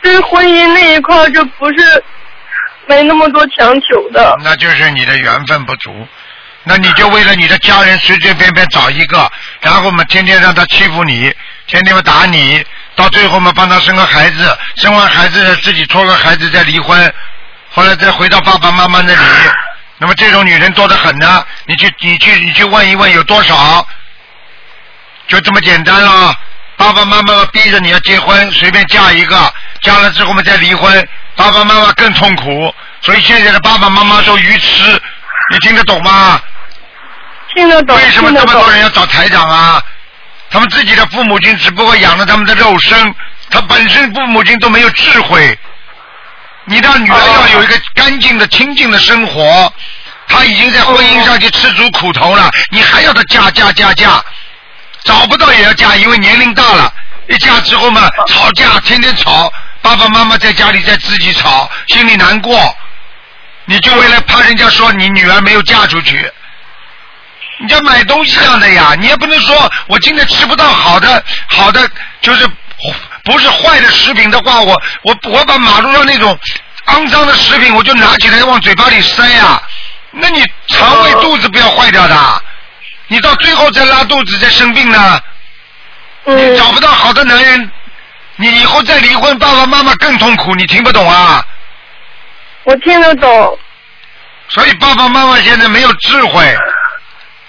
[0.00, 2.04] 对婚姻那一块儿就不是
[2.86, 4.36] 没那么多强求的。
[4.44, 6.06] 那就是你的缘分不足。
[6.64, 9.28] 那你就为了你的家人随随便便找一个，
[9.60, 11.34] 然后嘛天天让他欺负你，
[11.72, 12.62] 天天嘛打你，
[12.94, 17.14] 到最后嘛帮他生个孩子，生完孩子自己拖个孩子再离婚，
[17.70, 19.18] 后来再回到爸爸妈妈那里。
[19.96, 23.86] 那么这种女人多得很呢，你去你去你去问一问有多少，
[25.28, 26.34] 就这么简单了。
[26.76, 32.74] 爸爸妈妈逼着你要结婚，随便嫁一个，嫁了之后嘛再离婚，爸爸妈妈更痛苦。
[33.00, 35.00] 所以现在的爸爸妈妈都愚痴，
[35.50, 36.38] 你听得懂吗？
[37.54, 37.96] 听得懂。
[37.96, 39.82] 为什么这么多人要找台长啊？
[40.52, 43.14] 他们自己的父母亲只不过养了他们的肉身，
[43.50, 45.58] 他本身父母亲都没有智慧。
[46.66, 49.72] 你的女儿要有一个干净的、清净的生活，
[50.28, 54.22] 她已经在婚姻上去吃足苦头了，你还要她嫁嫁嫁嫁，
[55.04, 56.92] 找不到也要嫁，因为年龄大了，
[57.28, 59.50] 一嫁之后嘛，吵架天天吵，
[59.80, 62.76] 爸爸妈妈在家里在自己吵，心里难过，
[63.64, 66.30] 你就为了怕人家说你女儿没有嫁出去。
[67.62, 71.88] 你要买东西样的呀，你也不能说我今天吃不到好的好的，
[72.20, 72.46] 就是
[73.24, 76.36] 不是坏的食品的话，我我我把马路上那种
[76.86, 79.62] 肮脏的食品，我就拿起来往嘴巴里塞呀。
[80.10, 82.42] 那你肠胃肚子不要坏掉的，
[83.06, 85.20] 你到最后再拉肚子再生病呢，
[86.24, 87.70] 你找不到好的男人，
[88.36, 91.46] 你以后再离婚，爸爸妈妈更痛苦，你听不懂啊？
[92.64, 93.58] 我听得懂。
[94.48, 96.56] 所以爸爸妈妈现在没有智慧。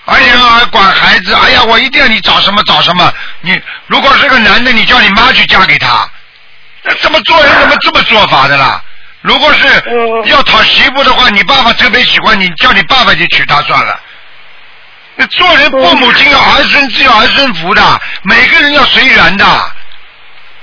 [0.06, 3.14] 而且还管孩子，哎呀，我一定要你找什么找什么。
[3.42, 6.10] 你如果是个男的，你叫你妈去嫁给他，
[6.84, 8.82] 那怎么做人怎么这么做法的啦？
[9.22, 9.68] 如果是
[10.26, 13.98] 要讨媳妇的话，你爸爸特别喜欢你，叫你爸爸去娶她算了。
[15.16, 19.46] 那做人父母亲要儿孙自有儿孙福的，每个人要随缘的。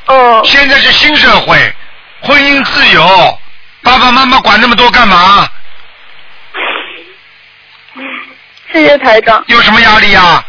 [0.07, 0.43] 哦。
[0.45, 1.75] 现在是新社会，
[2.21, 3.39] 婚姻自由，
[3.83, 5.49] 爸爸妈妈管那么多干嘛？
[8.73, 9.43] 谢谢台长。
[9.47, 10.45] 有什么压力呀、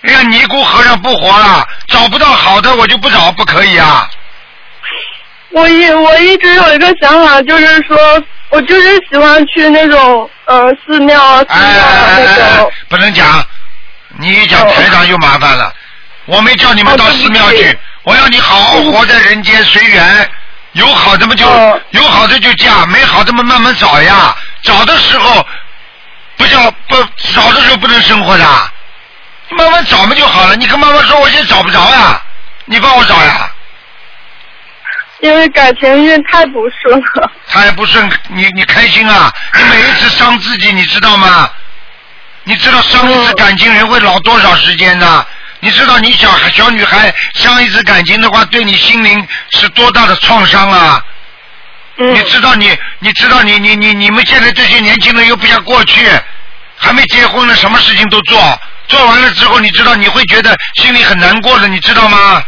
[0.00, 4.08] 那个，尼姑和尚不活了，找不到好的我就不找，不可以啊！
[5.50, 7.96] 我一我一直有一个想法，就是说
[8.48, 12.72] 我就是喜欢去那种呃寺庙啊、寺庙啊那种。
[12.88, 13.46] 不能讲，
[14.18, 15.72] 你一讲台长就麻烦了。
[16.24, 20.30] 我没叫你们到寺庙去，我要你好好活在人间，随缘。
[20.72, 21.44] 有好的嘛就、
[21.90, 24.34] 有好的就嫁，没好的嘛慢慢找呀。
[24.62, 25.46] 找的时候
[27.82, 28.44] 不能生活的，
[29.50, 30.54] 慢慢找嘛就好了。
[30.54, 32.22] 你跟妈妈说，我现在找不着呀，
[32.66, 33.50] 你帮我找呀。
[35.20, 37.30] 因为感情运太不顺了。
[37.48, 39.32] 太不顺，你你开心啊？
[39.54, 41.50] 你每一次伤自己，你知道吗？
[42.44, 45.26] 你知道伤一次感情人会老多少时间呢？
[45.60, 51.04] 你知道你小孩小女孩伤一次感情的话，对你心灵是多大的创伤啊？
[51.98, 56.08] 嗯你知道你你知道你你你你们现在这些年轻人又不像过去，
[56.82, 62.44] 还没结婚呢，什么事情都做，做完了之后，你知道你会觉得心里很难过的，你知道吗？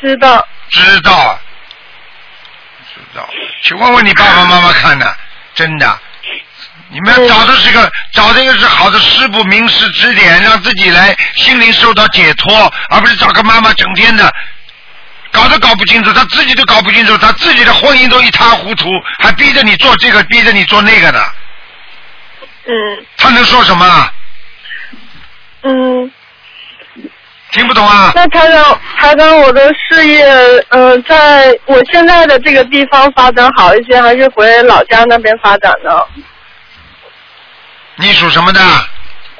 [0.00, 0.46] 知道。
[0.70, 1.38] 知道，
[2.94, 3.28] 知道。
[3.62, 5.12] 去问问你爸爸妈妈看呢，
[5.54, 5.98] 真的。
[6.90, 14.32] 你们要找的是个找的个是好的师傅名师指点，让自己来心灵受到解脱，而不是找个妈妈整天的
[15.30, 18.88] 搞都搞不清楚，他自己都搞不清楚，他自己的婚姻都一塌糊涂，
[19.18, 21.20] 还逼着你做这个，逼着你做那个呢，
[22.68, 24.10] 嗯他能说什么？
[25.62, 26.12] 嗯，
[27.50, 28.12] 听不懂啊？
[28.14, 30.24] 那他让他让，我的事业，
[30.68, 36.00] 嗯、在我现在的这个地方发展好一些，还是回老家那边发展呢？
[37.96, 38.60] 你属什么的？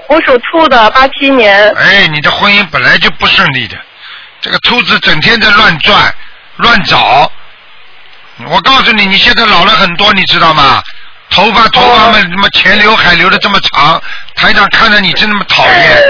[0.08, 1.70] 我属兔的，八七年。
[1.76, 3.76] 哎，你的婚姻本来就不顺利的，
[4.40, 6.14] 这个兔子整天在乱转、
[6.56, 7.30] 乱找。
[8.46, 10.82] 我告诉你，你现在老了很多，你知道吗？
[11.30, 14.02] 头发头发们什么前刘海留的这么长，
[14.34, 16.02] 台长看着你真那么讨厌。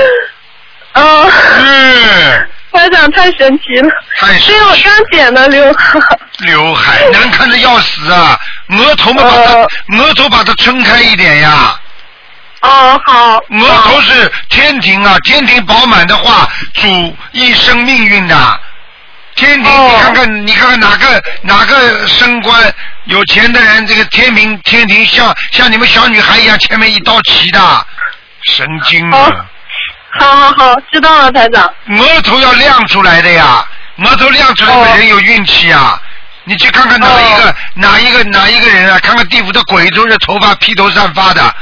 [0.92, 1.32] 嗯。
[1.58, 2.48] 嗯。
[2.70, 3.90] 台长太神奇了。
[4.20, 5.98] 太神奇因为我刚剪的刘海。
[6.38, 8.38] 刘海难看的要死啊！
[8.68, 9.52] 额头嘛，把它、
[9.98, 11.80] 额头把它撑开一点呀。
[12.60, 13.36] 哦，好。
[13.38, 18.60] 额头是天庭啊，天庭饱满的话，主一生命运的。
[19.38, 22.74] 天庭，你看看，你看看哪个哪个升官
[23.04, 27.86] 有钱的人，这个天庭天庭像像你们小女孩一样，前面一刀齐的，
[28.42, 29.30] 神经啊！
[30.18, 31.72] 好好好，知道了，台长。
[31.86, 33.64] 额头要亮出来的呀，
[33.98, 36.02] 额头亮出来的人有运气啊。
[36.42, 38.98] 你去看看哪一个、哪一个哪一个人啊？
[38.98, 41.54] 看看地府的鬼都是头发披头散发的。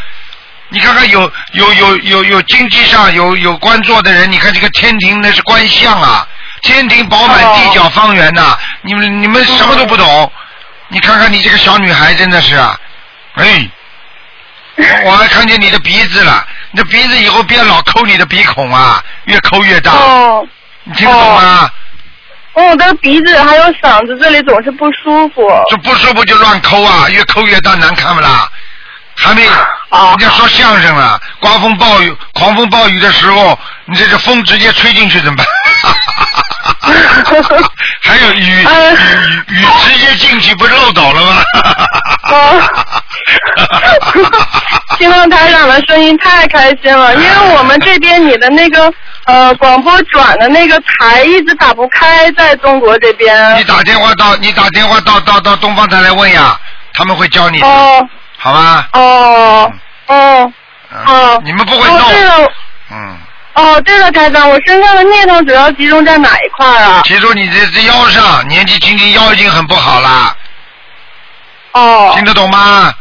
[0.70, 6.26] 你看看有有有有有经济上有有官做的人，你看这个天庭那是官相啊，
[6.66, 10.32] 天庭饱满地角方圆呐、你们你们什么都不懂，
[10.88, 12.76] 你看看你这个小女孩真的是啊，
[13.34, 13.70] 哎，
[14.76, 20.46] 我我还看见你的鼻子了，你的鼻子以后别老抠你的鼻孔啊，越抠越大，哦。
[20.82, 21.70] 你听得懂吗？
[22.54, 25.48] 哦，我的鼻子还有嗓子这里总是不舒服。
[25.70, 28.48] 这不舒服就乱抠啊，越抠越大，难看不啦？
[29.14, 35.46] 还没，人家说相声了，刮风暴雨、狂风暴雨的时候，你这个风直接吹进去怎么办？
[38.02, 38.66] 还有雨雨
[39.48, 41.42] 雨雨直接进去，不是漏斗了吗？
[44.98, 48.92] 听到台长的声音太开心了，因为我们这边你的那个
[49.26, 53.56] 呃广播转的那个台一直打不开，在中国这边。
[53.58, 56.58] 你打电话到你打电话到到到东方台来问呀，
[56.94, 58.08] 他们会教你的，哦
[58.38, 58.88] 好吧？
[58.92, 59.72] 哦
[60.06, 60.52] 哦
[61.06, 61.40] 哦。
[61.44, 62.00] 你们不会弄，
[63.56, 67.00] 哦对了，台长，我身上的孽障主要集中在哪一块啊？
[67.04, 70.36] 集中你这这腰上，年纪轻轻腰已经很不好了，
[71.72, 72.12] 哦。
[72.14, 72.92] 听得懂吗？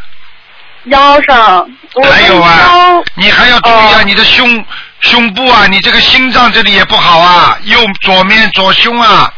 [0.85, 1.69] 腰上。
[2.09, 4.65] 还有啊，你还要注意啊，你的胸
[5.01, 9.33] 胸部啊，你这个心脏这里也不好啊，右左面左胸啊，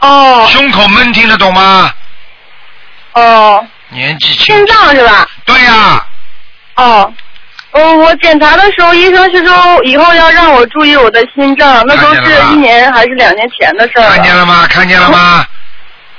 [0.00, 1.92] 哦胸口闷，听得懂吗？
[3.12, 5.28] 哦，年纪轻，心脏是吧？
[5.44, 6.04] 对呀、
[6.74, 7.12] 哦。
[7.72, 12.20] 哦，我检查的时候，医生是说以后要让我注意我的心脏，那都是
[12.52, 14.16] 一年还是两年前的事儿了。
[14.16, 14.66] 看见了吗？
[14.68, 15.44] 看见了吗？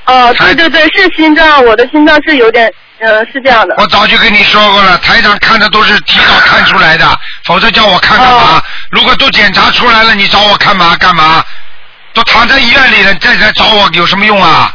[0.05, 3.75] 哦，对对对，是心脏，我的心脏是有点，呃，是这样的。
[3.77, 7.05] 我早就跟你说过了，台长看的都是提早看出来的，
[7.45, 8.57] 否则叫我看干嘛？
[8.57, 10.95] 哦如果都检查出来了，你找我干嘛？
[10.97, 11.43] 干嘛？
[12.13, 14.73] 都躺在医院里了，再来找我有什么用啊？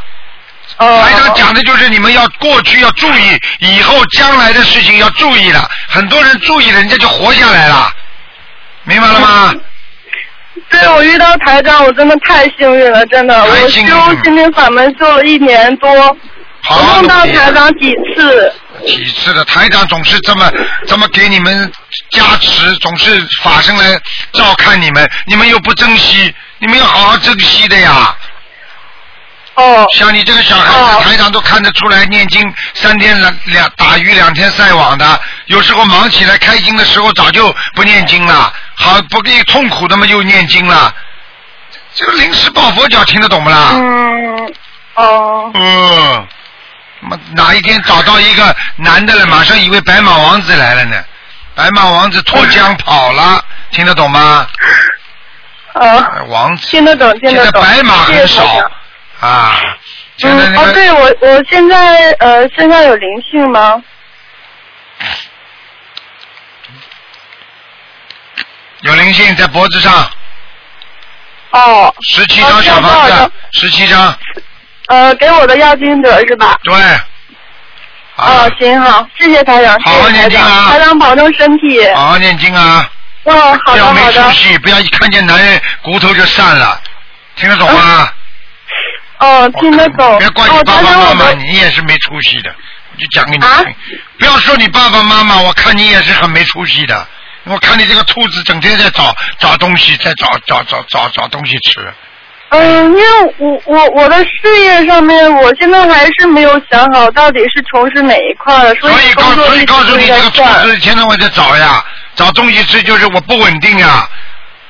[0.77, 1.03] 哦。
[1.03, 5.69] 台长讲的就是你们要过去要注意，以后将来的事情要注意了。
[5.87, 7.91] 很多人注意了，人家就活下来了，
[8.83, 9.53] 明白了吗？
[10.69, 13.69] 对，我遇到台长，我真的太幸运了，真的，我修
[14.23, 15.89] 心灵法门修了一年多，
[16.69, 18.53] 我梦到台长几次。
[18.85, 20.51] 几次的台长总是这么
[20.87, 21.71] 这么给你们
[22.11, 23.99] 加持，总是法身来
[24.33, 28.15] 照看你们，你们又不珍惜，你们要好好珍惜的呀。
[29.57, 29.85] 哦。
[29.93, 32.41] 像你这个小孩子，台长都看得出来，念经
[32.73, 40.93] 三天两两打鱼两天晒网的，有时候忙起来开心的时候早就不念经了，好不给痛苦的嘛又念经了，
[41.93, 43.71] 这个临时抱佛脚听得懂不啦？
[43.73, 44.53] 嗯。
[44.95, 45.51] 哦。
[45.53, 46.27] 嗯。
[46.99, 50.97] 妈哪一天找到一个男的了，马上以为白马王子来了呢，
[51.53, 54.47] 白马王子脱缰跑了，听得懂吗？
[55.73, 56.25] 哦。
[56.27, 56.67] 王子。
[56.67, 57.51] 听得懂，听现在。
[57.51, 58.71] 白马很少长
[59.19, 59.59] 啊。
[60.17, 63.81] 现在嗯，哦，那个对我我现在呃身上有灵性吗？
[68.81, 70.09] 有灵性在脖子上，
[71.51, 74.17] 哦，十七张小房子十七张，
[74.87, 76.55] 呃，给我的要金德是吧？
[76.63, 76.73] 对。
[78.15, 81.93] 哦，行好，谢谢台长，好好念经啊，台长保重身体。
[81.93, 82.89] 好好念经啊，
[83.25, 84.23] 哦，好的不要没好的。
[84.23, 86.81] 出息，不要一看见男人骨头就散了，
[87.35, 88.11] 听得懂吗？
[89.19, 90.17] 哦，听得懂。
[90.19, 92.53] 别怪哦，你爸爸妈妈，我你也是没出息的，
[92.91, 93.75] 我就讲给你啊听。
[94.19, 97.07] 不要说你爸爸妈妈，我看你也是很没出息的。
[97.45, 101.93] 我看你这个兔子整天在找找东西，在找找找找找东西吃。
[102.49, 110.43] 嗯，因为我我我的事业上面，我现在还是没有想好到底是从事哪一块儿，所所以告所以告诉你这个兔。
[110.65, 111.83] 子现在我在找呀，
[112.15, 114.07] 找东西吃就是我不稳定呀。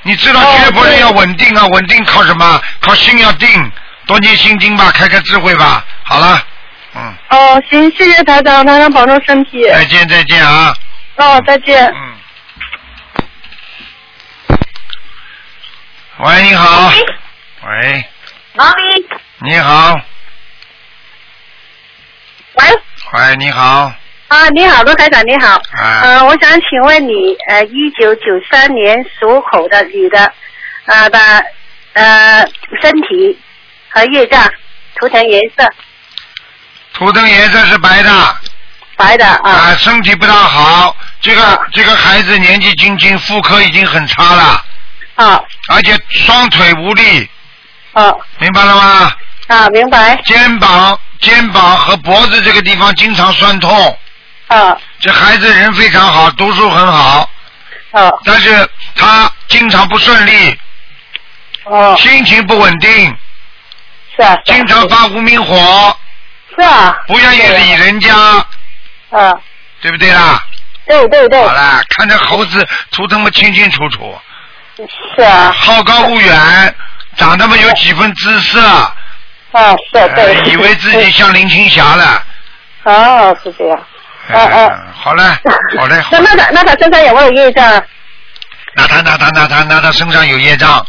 [0.04, 2.62] 你知道哦对学佛人要稳定啊，稳定靠什么？
[2.80, 3.72] 靠心要定，
[4.08, 5.86] 多念心经吧，开开智慧吧。
[6.04, 6.42] 好了，
[6.96, 9.70] 嗯，哦，行，谢谢台长，台长保重身体。
[9.70, 10.74] 再见再见啊。
[11.18, 11.86] 哦，再见。
[11.94, 12.16] 嗯。
[16.20, 16.90] 喂，你好。
[17.68, 18.06] 喂，
[18.54, 19.06] 毛咪，
[19.40, 19.94] 你好。
[22.54, 22.66] 喂，
[23.14, 23.92] 喂，你好。
[24.30, 25.56] 啊，你好，罗台长，你好。
[25.56, 26.02] 啊。
[26.04, 30.34] 呃，我想请问你，呃，一九九三年属猴的女的，
[30.86, 31.20] 呃的
[31.94, 32.48] 呃
[32.82, 33.38] 身体
[33.90, 34.44] 和业障
[34.96, 35.68] 图腾颜色
[36.94, 38.38] 图腾颜色是白的。
[38.96, 39.52] 白的啊。
[39.52, 44.66] 啊，身体不大好，这个、这个孩子年纪轻轻，妇科已经很差了。
[45.16, 45.40] 啊。
[45.70, 47.30] 而且双腿无力。
[47.94, 48.12] 啊。
[48.40, 49.14] 明白了吗？
[49.48, 50.20] 啊，明白。
[50.26, 54.00] 肩膀、肩膀和脖子这个地方经常酸痛。
[54.48, 54.76] 啊。
[55.00, 57.30] 这孩子人非常好，读书很好。
[57.92, 58.10] 啊。
[58.26, 60.60] 但是他经常不顺利。
[61.66, 61.96] 哦。
[62.00, 63.16] 心情不稳定。
[64.18, 64.36] 是啊。
[64.46, 65.96] 经常发无名火。
[66.56, 66.98] 是啊。
[67.08, 68.14] 不愿意理人家。
[69.12, 69.34] 啊。
[69.82, 70.44] 对不对啦？
[70.88, 71.42] 对对对。
[71.46, 74.18] 好啦，看这猴子图腾么清清楚楚。
[75.16, 75.54] 是啊。
[75.56, 76.76] 好高骛远，
[77.16, 78.60] 长得么有几分姿色。
[79.52, 80.42] 啊，是啊对。
[80.52, 82.24] 以为自己像林青霞了。
[82.84, 83.80] 哦，是这样。
[84.30, 85.24] 嗯嗯，好嘞，
[85.78, 86.04] 好嘞。
[86.12, 87.82] 那那他那他身上有没有业障啊？
[88.76, 90.86] 那他那他那他那他身上有业障。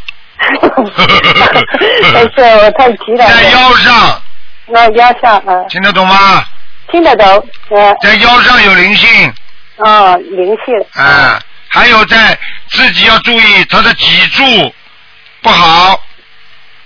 [2.12, 3.26] 没事，我太急了。
[3.26, 4.22] 在腰上。
[4.66, 5.64] 那腰上啊。
[5.68, 6.44] 听得懂吗？
[6.90, 7.26] 听得懂，
[7.70, 7.94] 呃。
[8.00, 9.32] 在腰上有灵性。
[9.76, 10.74] 哦，灵性。
[10.94, 12.38] 啊，还有在
[12.70, 14.72] 自己要注意他的脊柱
[15.42, 16.00] 不好。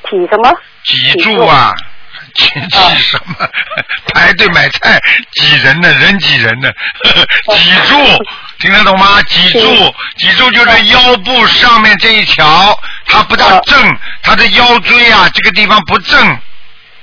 [0.05, 0.53] 体什么？
[0.85, 1.73] 脊柱啊，
[2.35, 3.35] 挤挤什么？
[4.15, 5.01] 排队买菜
[5.33, 6.71] 挤人呢，人挤人呢，
[7.55, 7.97] 脊柱
[8.59, 9.21] 听得懂吗？
[9.29, 16.39] 脊柱，脊柱就是腰部上面这一条，它不大正，它的腰椎啊这个地方不正。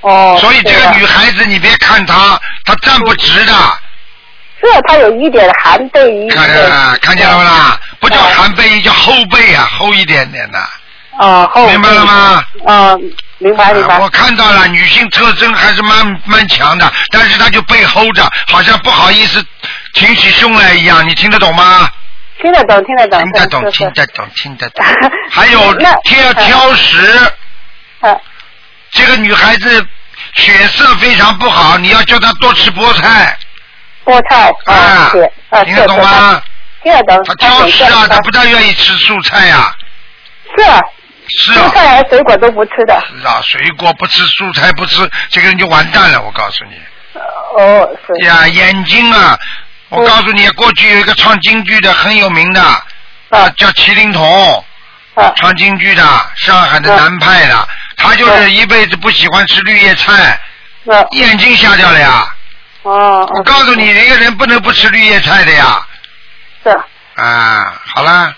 [0.01, 0.38] 哦。
[0.39, 3.53] 所以这个女孩子，你别看她，她站不直的。
[4.61, 7.80] 是她，有一点寒背一看见了，看见了不啦？
[8.01, 10.59] 不叫寒背，叫后背啊，厚一点点的。
[11.17, 12.43] 哦，后明白了吗？
[12.65, 13.97] 嗯，明白明白。
[13.99, 19.43] 我看到了，女性特征还是蛮蛮强的，但是她就背齁着，好像不好意思
[19.93, 21.89] 挺起胸来一样，你听得懂吗？
[22.41, 23.21] 听得懂，听得懂。
[23.21, 24.85] 听得懂，听得懂，听得懂。
[25.31, 25.73] 还有
[26.03, 27.31] 挑挑食。
[28.01, 28.19] 嗯
[28.91, 29.85] 这个女孩子
[30.33, 33.37] 血色非常不好，你要叫她多吃菠菜。
[34.03, 35.11] 菠菜啊
[35.49, 36.41] 啊，听得懂吗？
[36.81, 37.23] 听得懂。
[37.23, 39.57] 她挑食啊，她不大愿意吃蔬菜呀。
[39.57, 39.75] 啊。
[40.57, 40.63] 是
[41.53, 41.69] 啊。
[41.69, 43.01] 蔬菜和水果都不吃的。
[43.07, 46.21] 是啊，水果不吃，蔬菜不吃，这个人就完蛋了。
[46.21, 46.80] 我告诉你。
[47.57, 48.25] 哦，是。
[48.25, 49.38] 呀，眼睛啊，
[49.89, 52.61] 我告诉你，过去有一个唱京剧的很有名的，
[53.30, 54.63] 啊，叫麒麟童，
[55.15, 56.03] 啊，唱京剧的，
[56.36, 57.67] 上海的南派的，
[57.97, 60.39] 他就是一辈子不喜欢吃绿叶菜，
[61.11, 62.34] 眼睛瞎掉了呀。
[62.84, 63.27] 哦。
[63.36, 65.86] 我告诉你，一个人不能不吃绿叶菜的呀。
[66.63, 66.69] 是。
[67.21, 68.34] 啊，好了，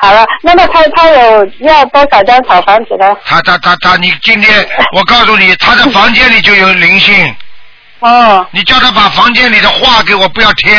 [0.00, 3.14] 好了，那么他他有要多少张小房子呢？
[3.24, 7.36] 他他他他，你今天 我告诉你，他的房间里就有灵性。
[8.00, 8.46] 哦。
[8.50, 10.74] 你叫他把房间里的画给我不要贴。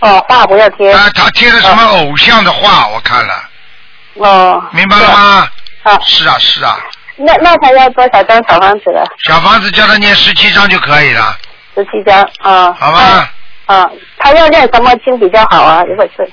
[0.00, 0.92] 哦，画不要贴。
[0.92, 2.86] 啊，他贴的什么偶像的画？
[2.88, 3.34] 我看了。
[4.16, 4.62] 哦。
[4.72, 5.48] 明白了吗？
[5.84, 5.98] 啊。
[6.04, 6.76] 是啊，是啊。
[7.16, 9.06] 那那他要多少张小房子了？
[9.26, 11.34] 小房子叫他念十七张就可以了，
[11.74, 12.74] 十七张啊。
[12.78, 13.30] 好吧？
[13.66, 15.82] 啊，他要念什么经比较好啊？
[15.84, 16.30] 如果是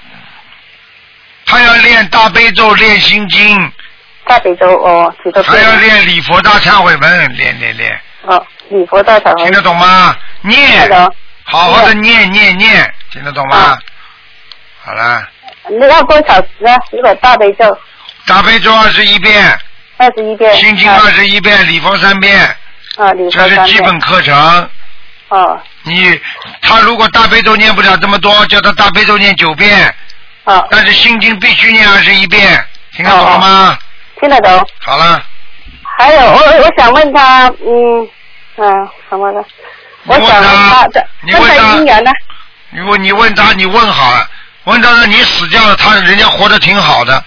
[1.52, 3.72] 他要练大悲咒，练心经，
[4.26, 9.44] 大悲咒哦，几个还要练礼佛大忏悔文，练练练，哦，礼佛大忏悔。
[9.44, 10.16] 听得懂吗？
[10.44, 10.90] 念，
[11.44, 12.32] 好好的念。
[12.32, 13.58] 念念，听得懂吗？
[13.58, 13.80] 啊。
[14.82, 15.28] 好了，
[15.70, 16.74] 你要多少呢？
[16.94, 17.78] 如果大悲咒。
[18.26, 19.60] 大悲咒二十一遍，
[19.98, 22.40] 二十一遍，心经二十一遍，礼佛三遍，
[22.96, 23.58] 啊，礼佛三遍。
[23.58, 24.70] 这是基本课程。
[25.28, 25.62] 哦。
[25.84, 26.18] 你
[26.62, 29.94] 他如果大悲咒念不了这么多，叫他大悲咒念九遍。
[30.44, 30.64] 啊。
[30.70, 32.66] 但是心经必须念二十一遍，
[32.96, 33.78] 听得懂了吗？
[34.20, 34.68] 听得懂。
[34.80, 35.22] 好了，
[35.98, 38.10] 还有，我我想问他，嗯
[38.58, 39.44] 嗯，什么的？
[40.06, 42.12] 我你问想问他你问他他姻缘呢？
[42.72, 44.28] 你问你问他，你问好了，
[44.64, 47.24] 问他说你死掉了，他人家活得挺好的，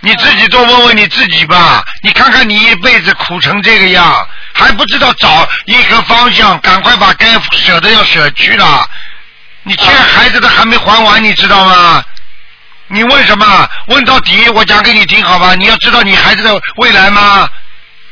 [0.00, 8.88] 你自己多问问你自己吧，你看看你一辈子苦成这个样，还不知道找一个方向，赶快把该舍的要舍去了。
[9.62, 12.04] 你欠孩子的还没还完，你知道吗？
[12.92, 13.68] 你问什么？
[13.86, 15.54] 问到底，我讲给你听好吧？
[15.54, 17.48] 你要知道你孩子的未来吗？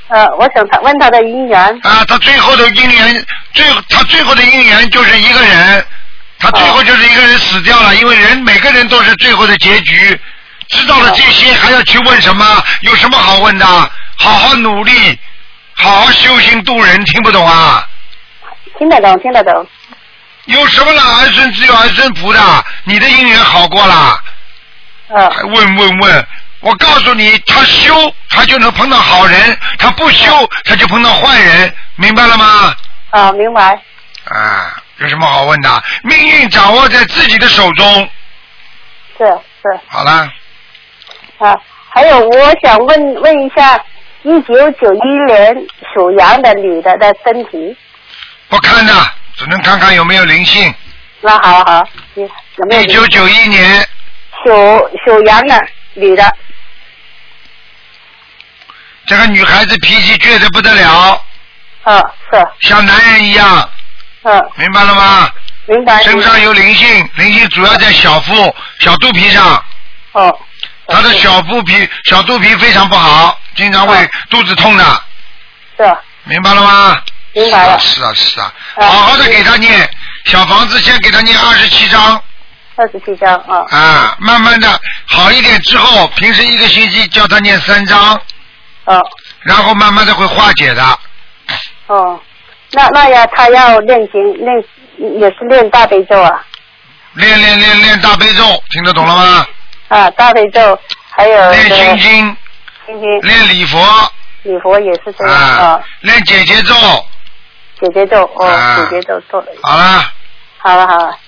[0.09, 1.61] 呃，我想他问他的姻缘。
[1.83, 5.85] 啊，他最后的姻缘，最他最后的姻缘就是一个人，
[6.39, 10.19] 他最后就是一个人死掉了，因为人每个人都是最后的结局。
[10.69, 12.65] 知道了这些，还要去问什么？
[12.81, 13.67] 有什么好问的？
[14.17, 15.19] 好好努力，
[15.75, 17.87] 好好修行度人，听不懂啊？
[18.79, 19.67] 听得懂，听得懂。
[20.47, 21.03] 有什么了？
[21.03, 24.19] 儿孙自有儿孙福的，你的姻缘好过了。
[25.11, 25.31] 嗯。
[25.31, 26.27] 还问问问，
[26.61, 32.75] 我告诉你，他修他就能碰到好人，他不修他就碰到坏人，明白了吗？
[33.11, 33.81] 啊，明白。
[34.25, 35.83] 啊，有什么好问的？
[36.03, 38.09] 命运掌握在自己的手中。
[39.19, 39.27] 是
[39.63, 40.33] 是好了，
[41.39, 41.57] 啊，
[41.91, 43.77] 还有我想问问一下，
[44.23, 45.55] 一九九一年
[45.93, 47.77] 属羊的女的的身体。
[48.49, 48.93] 不看的，
[49.37, 50.73] 只能看看有没有灵性。
[51.21, 53.87] 那好好，嗯有没有一九九一年
[54.45, 55.61] 属属羊的
[55.95, 56.37] 女的？
[59.07, 61.25] 这个女孩子脾气倔得不得了，
[61.85, 61.99] 嗯，
[62.31, 63.69] 是，像男人一样，
[64.23, 65.31] 嗯，明白了吗？
[65.67, 66.03] 明白。
[66.03, 69.65] 身上有灵性，灵性主要在小腹、小肚皮上。
[70.13, 70.39] 哦。
[70.87, 75.03] 她的小腹皮、小肚皮非常不好，经常会肚子痛的，
[75.77, 77.03] 是，明白了吗？
[77.33, 77.79] 明白了。
[77.79, 79.89] 是啊是啊，好好的给她念
[80.25, 82.23] 小房子，先给她念二十七章。
[82.81, 83.65] 二十七张啊。
[83.71, 88.19] 啊，慢慢的好一点之后，平时一个星期叫他念三章。
[88.87, 89.07] 哦。
[89.41, 90.83] 然后慢慢的会化解的。
[91.87, 92.19] 哦，
[92.73, 94.65] 那那要他要练经练
[95.21, 96.45] 也是练大悲咒啊
[97.15, 99.47] 练练练练大悲咒，听得懂了吗？
[99.89, 100.79] 啊大悲咒
[101.11, 102.37] 还有练心经，
[102.87, 103.79] 心经练礼佛，
[104.45, 106.75] 礼佛也是这样啊啊，练姐姐咒。
[107.81, 110.13] 姐姐咒哦啊姐姐咒做了，好了，
[110.59, 111.19] 好了好了，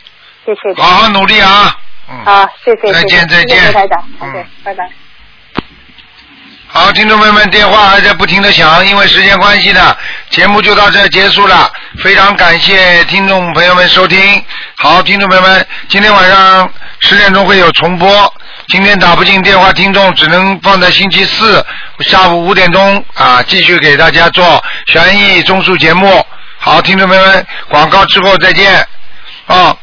[0.45, 0.82] 谢谢。
[0.82, 1.76] 好好努力啊！
[2.11, 2.93] 嗯好，谢谢。
[2.93, 4.88] 再见再见谢谢台长嗯拜拜。
[6.66, 9.95] 好，听众朋友们，电话还在不停的响，因为时间关系呢，
[10.30, 11.70] 节目就到这结束了。
[12.03, 14.43] 非常感谢听众朋友们收听。
[14.76, 16.68] 好，听众朋友们，今天晚上
[17.01, 18.34] 十点钟会有重播。
[18.68, 21.64] 今天打不进电话，听众只能放在星期四
[22.01, 26.24] 下午五点钟啊，继续给大家做悬疑综述节目。
[26.59, 28.86] 好，听众朋友们，广告之后再见。
[29.47, 29.76] 啊，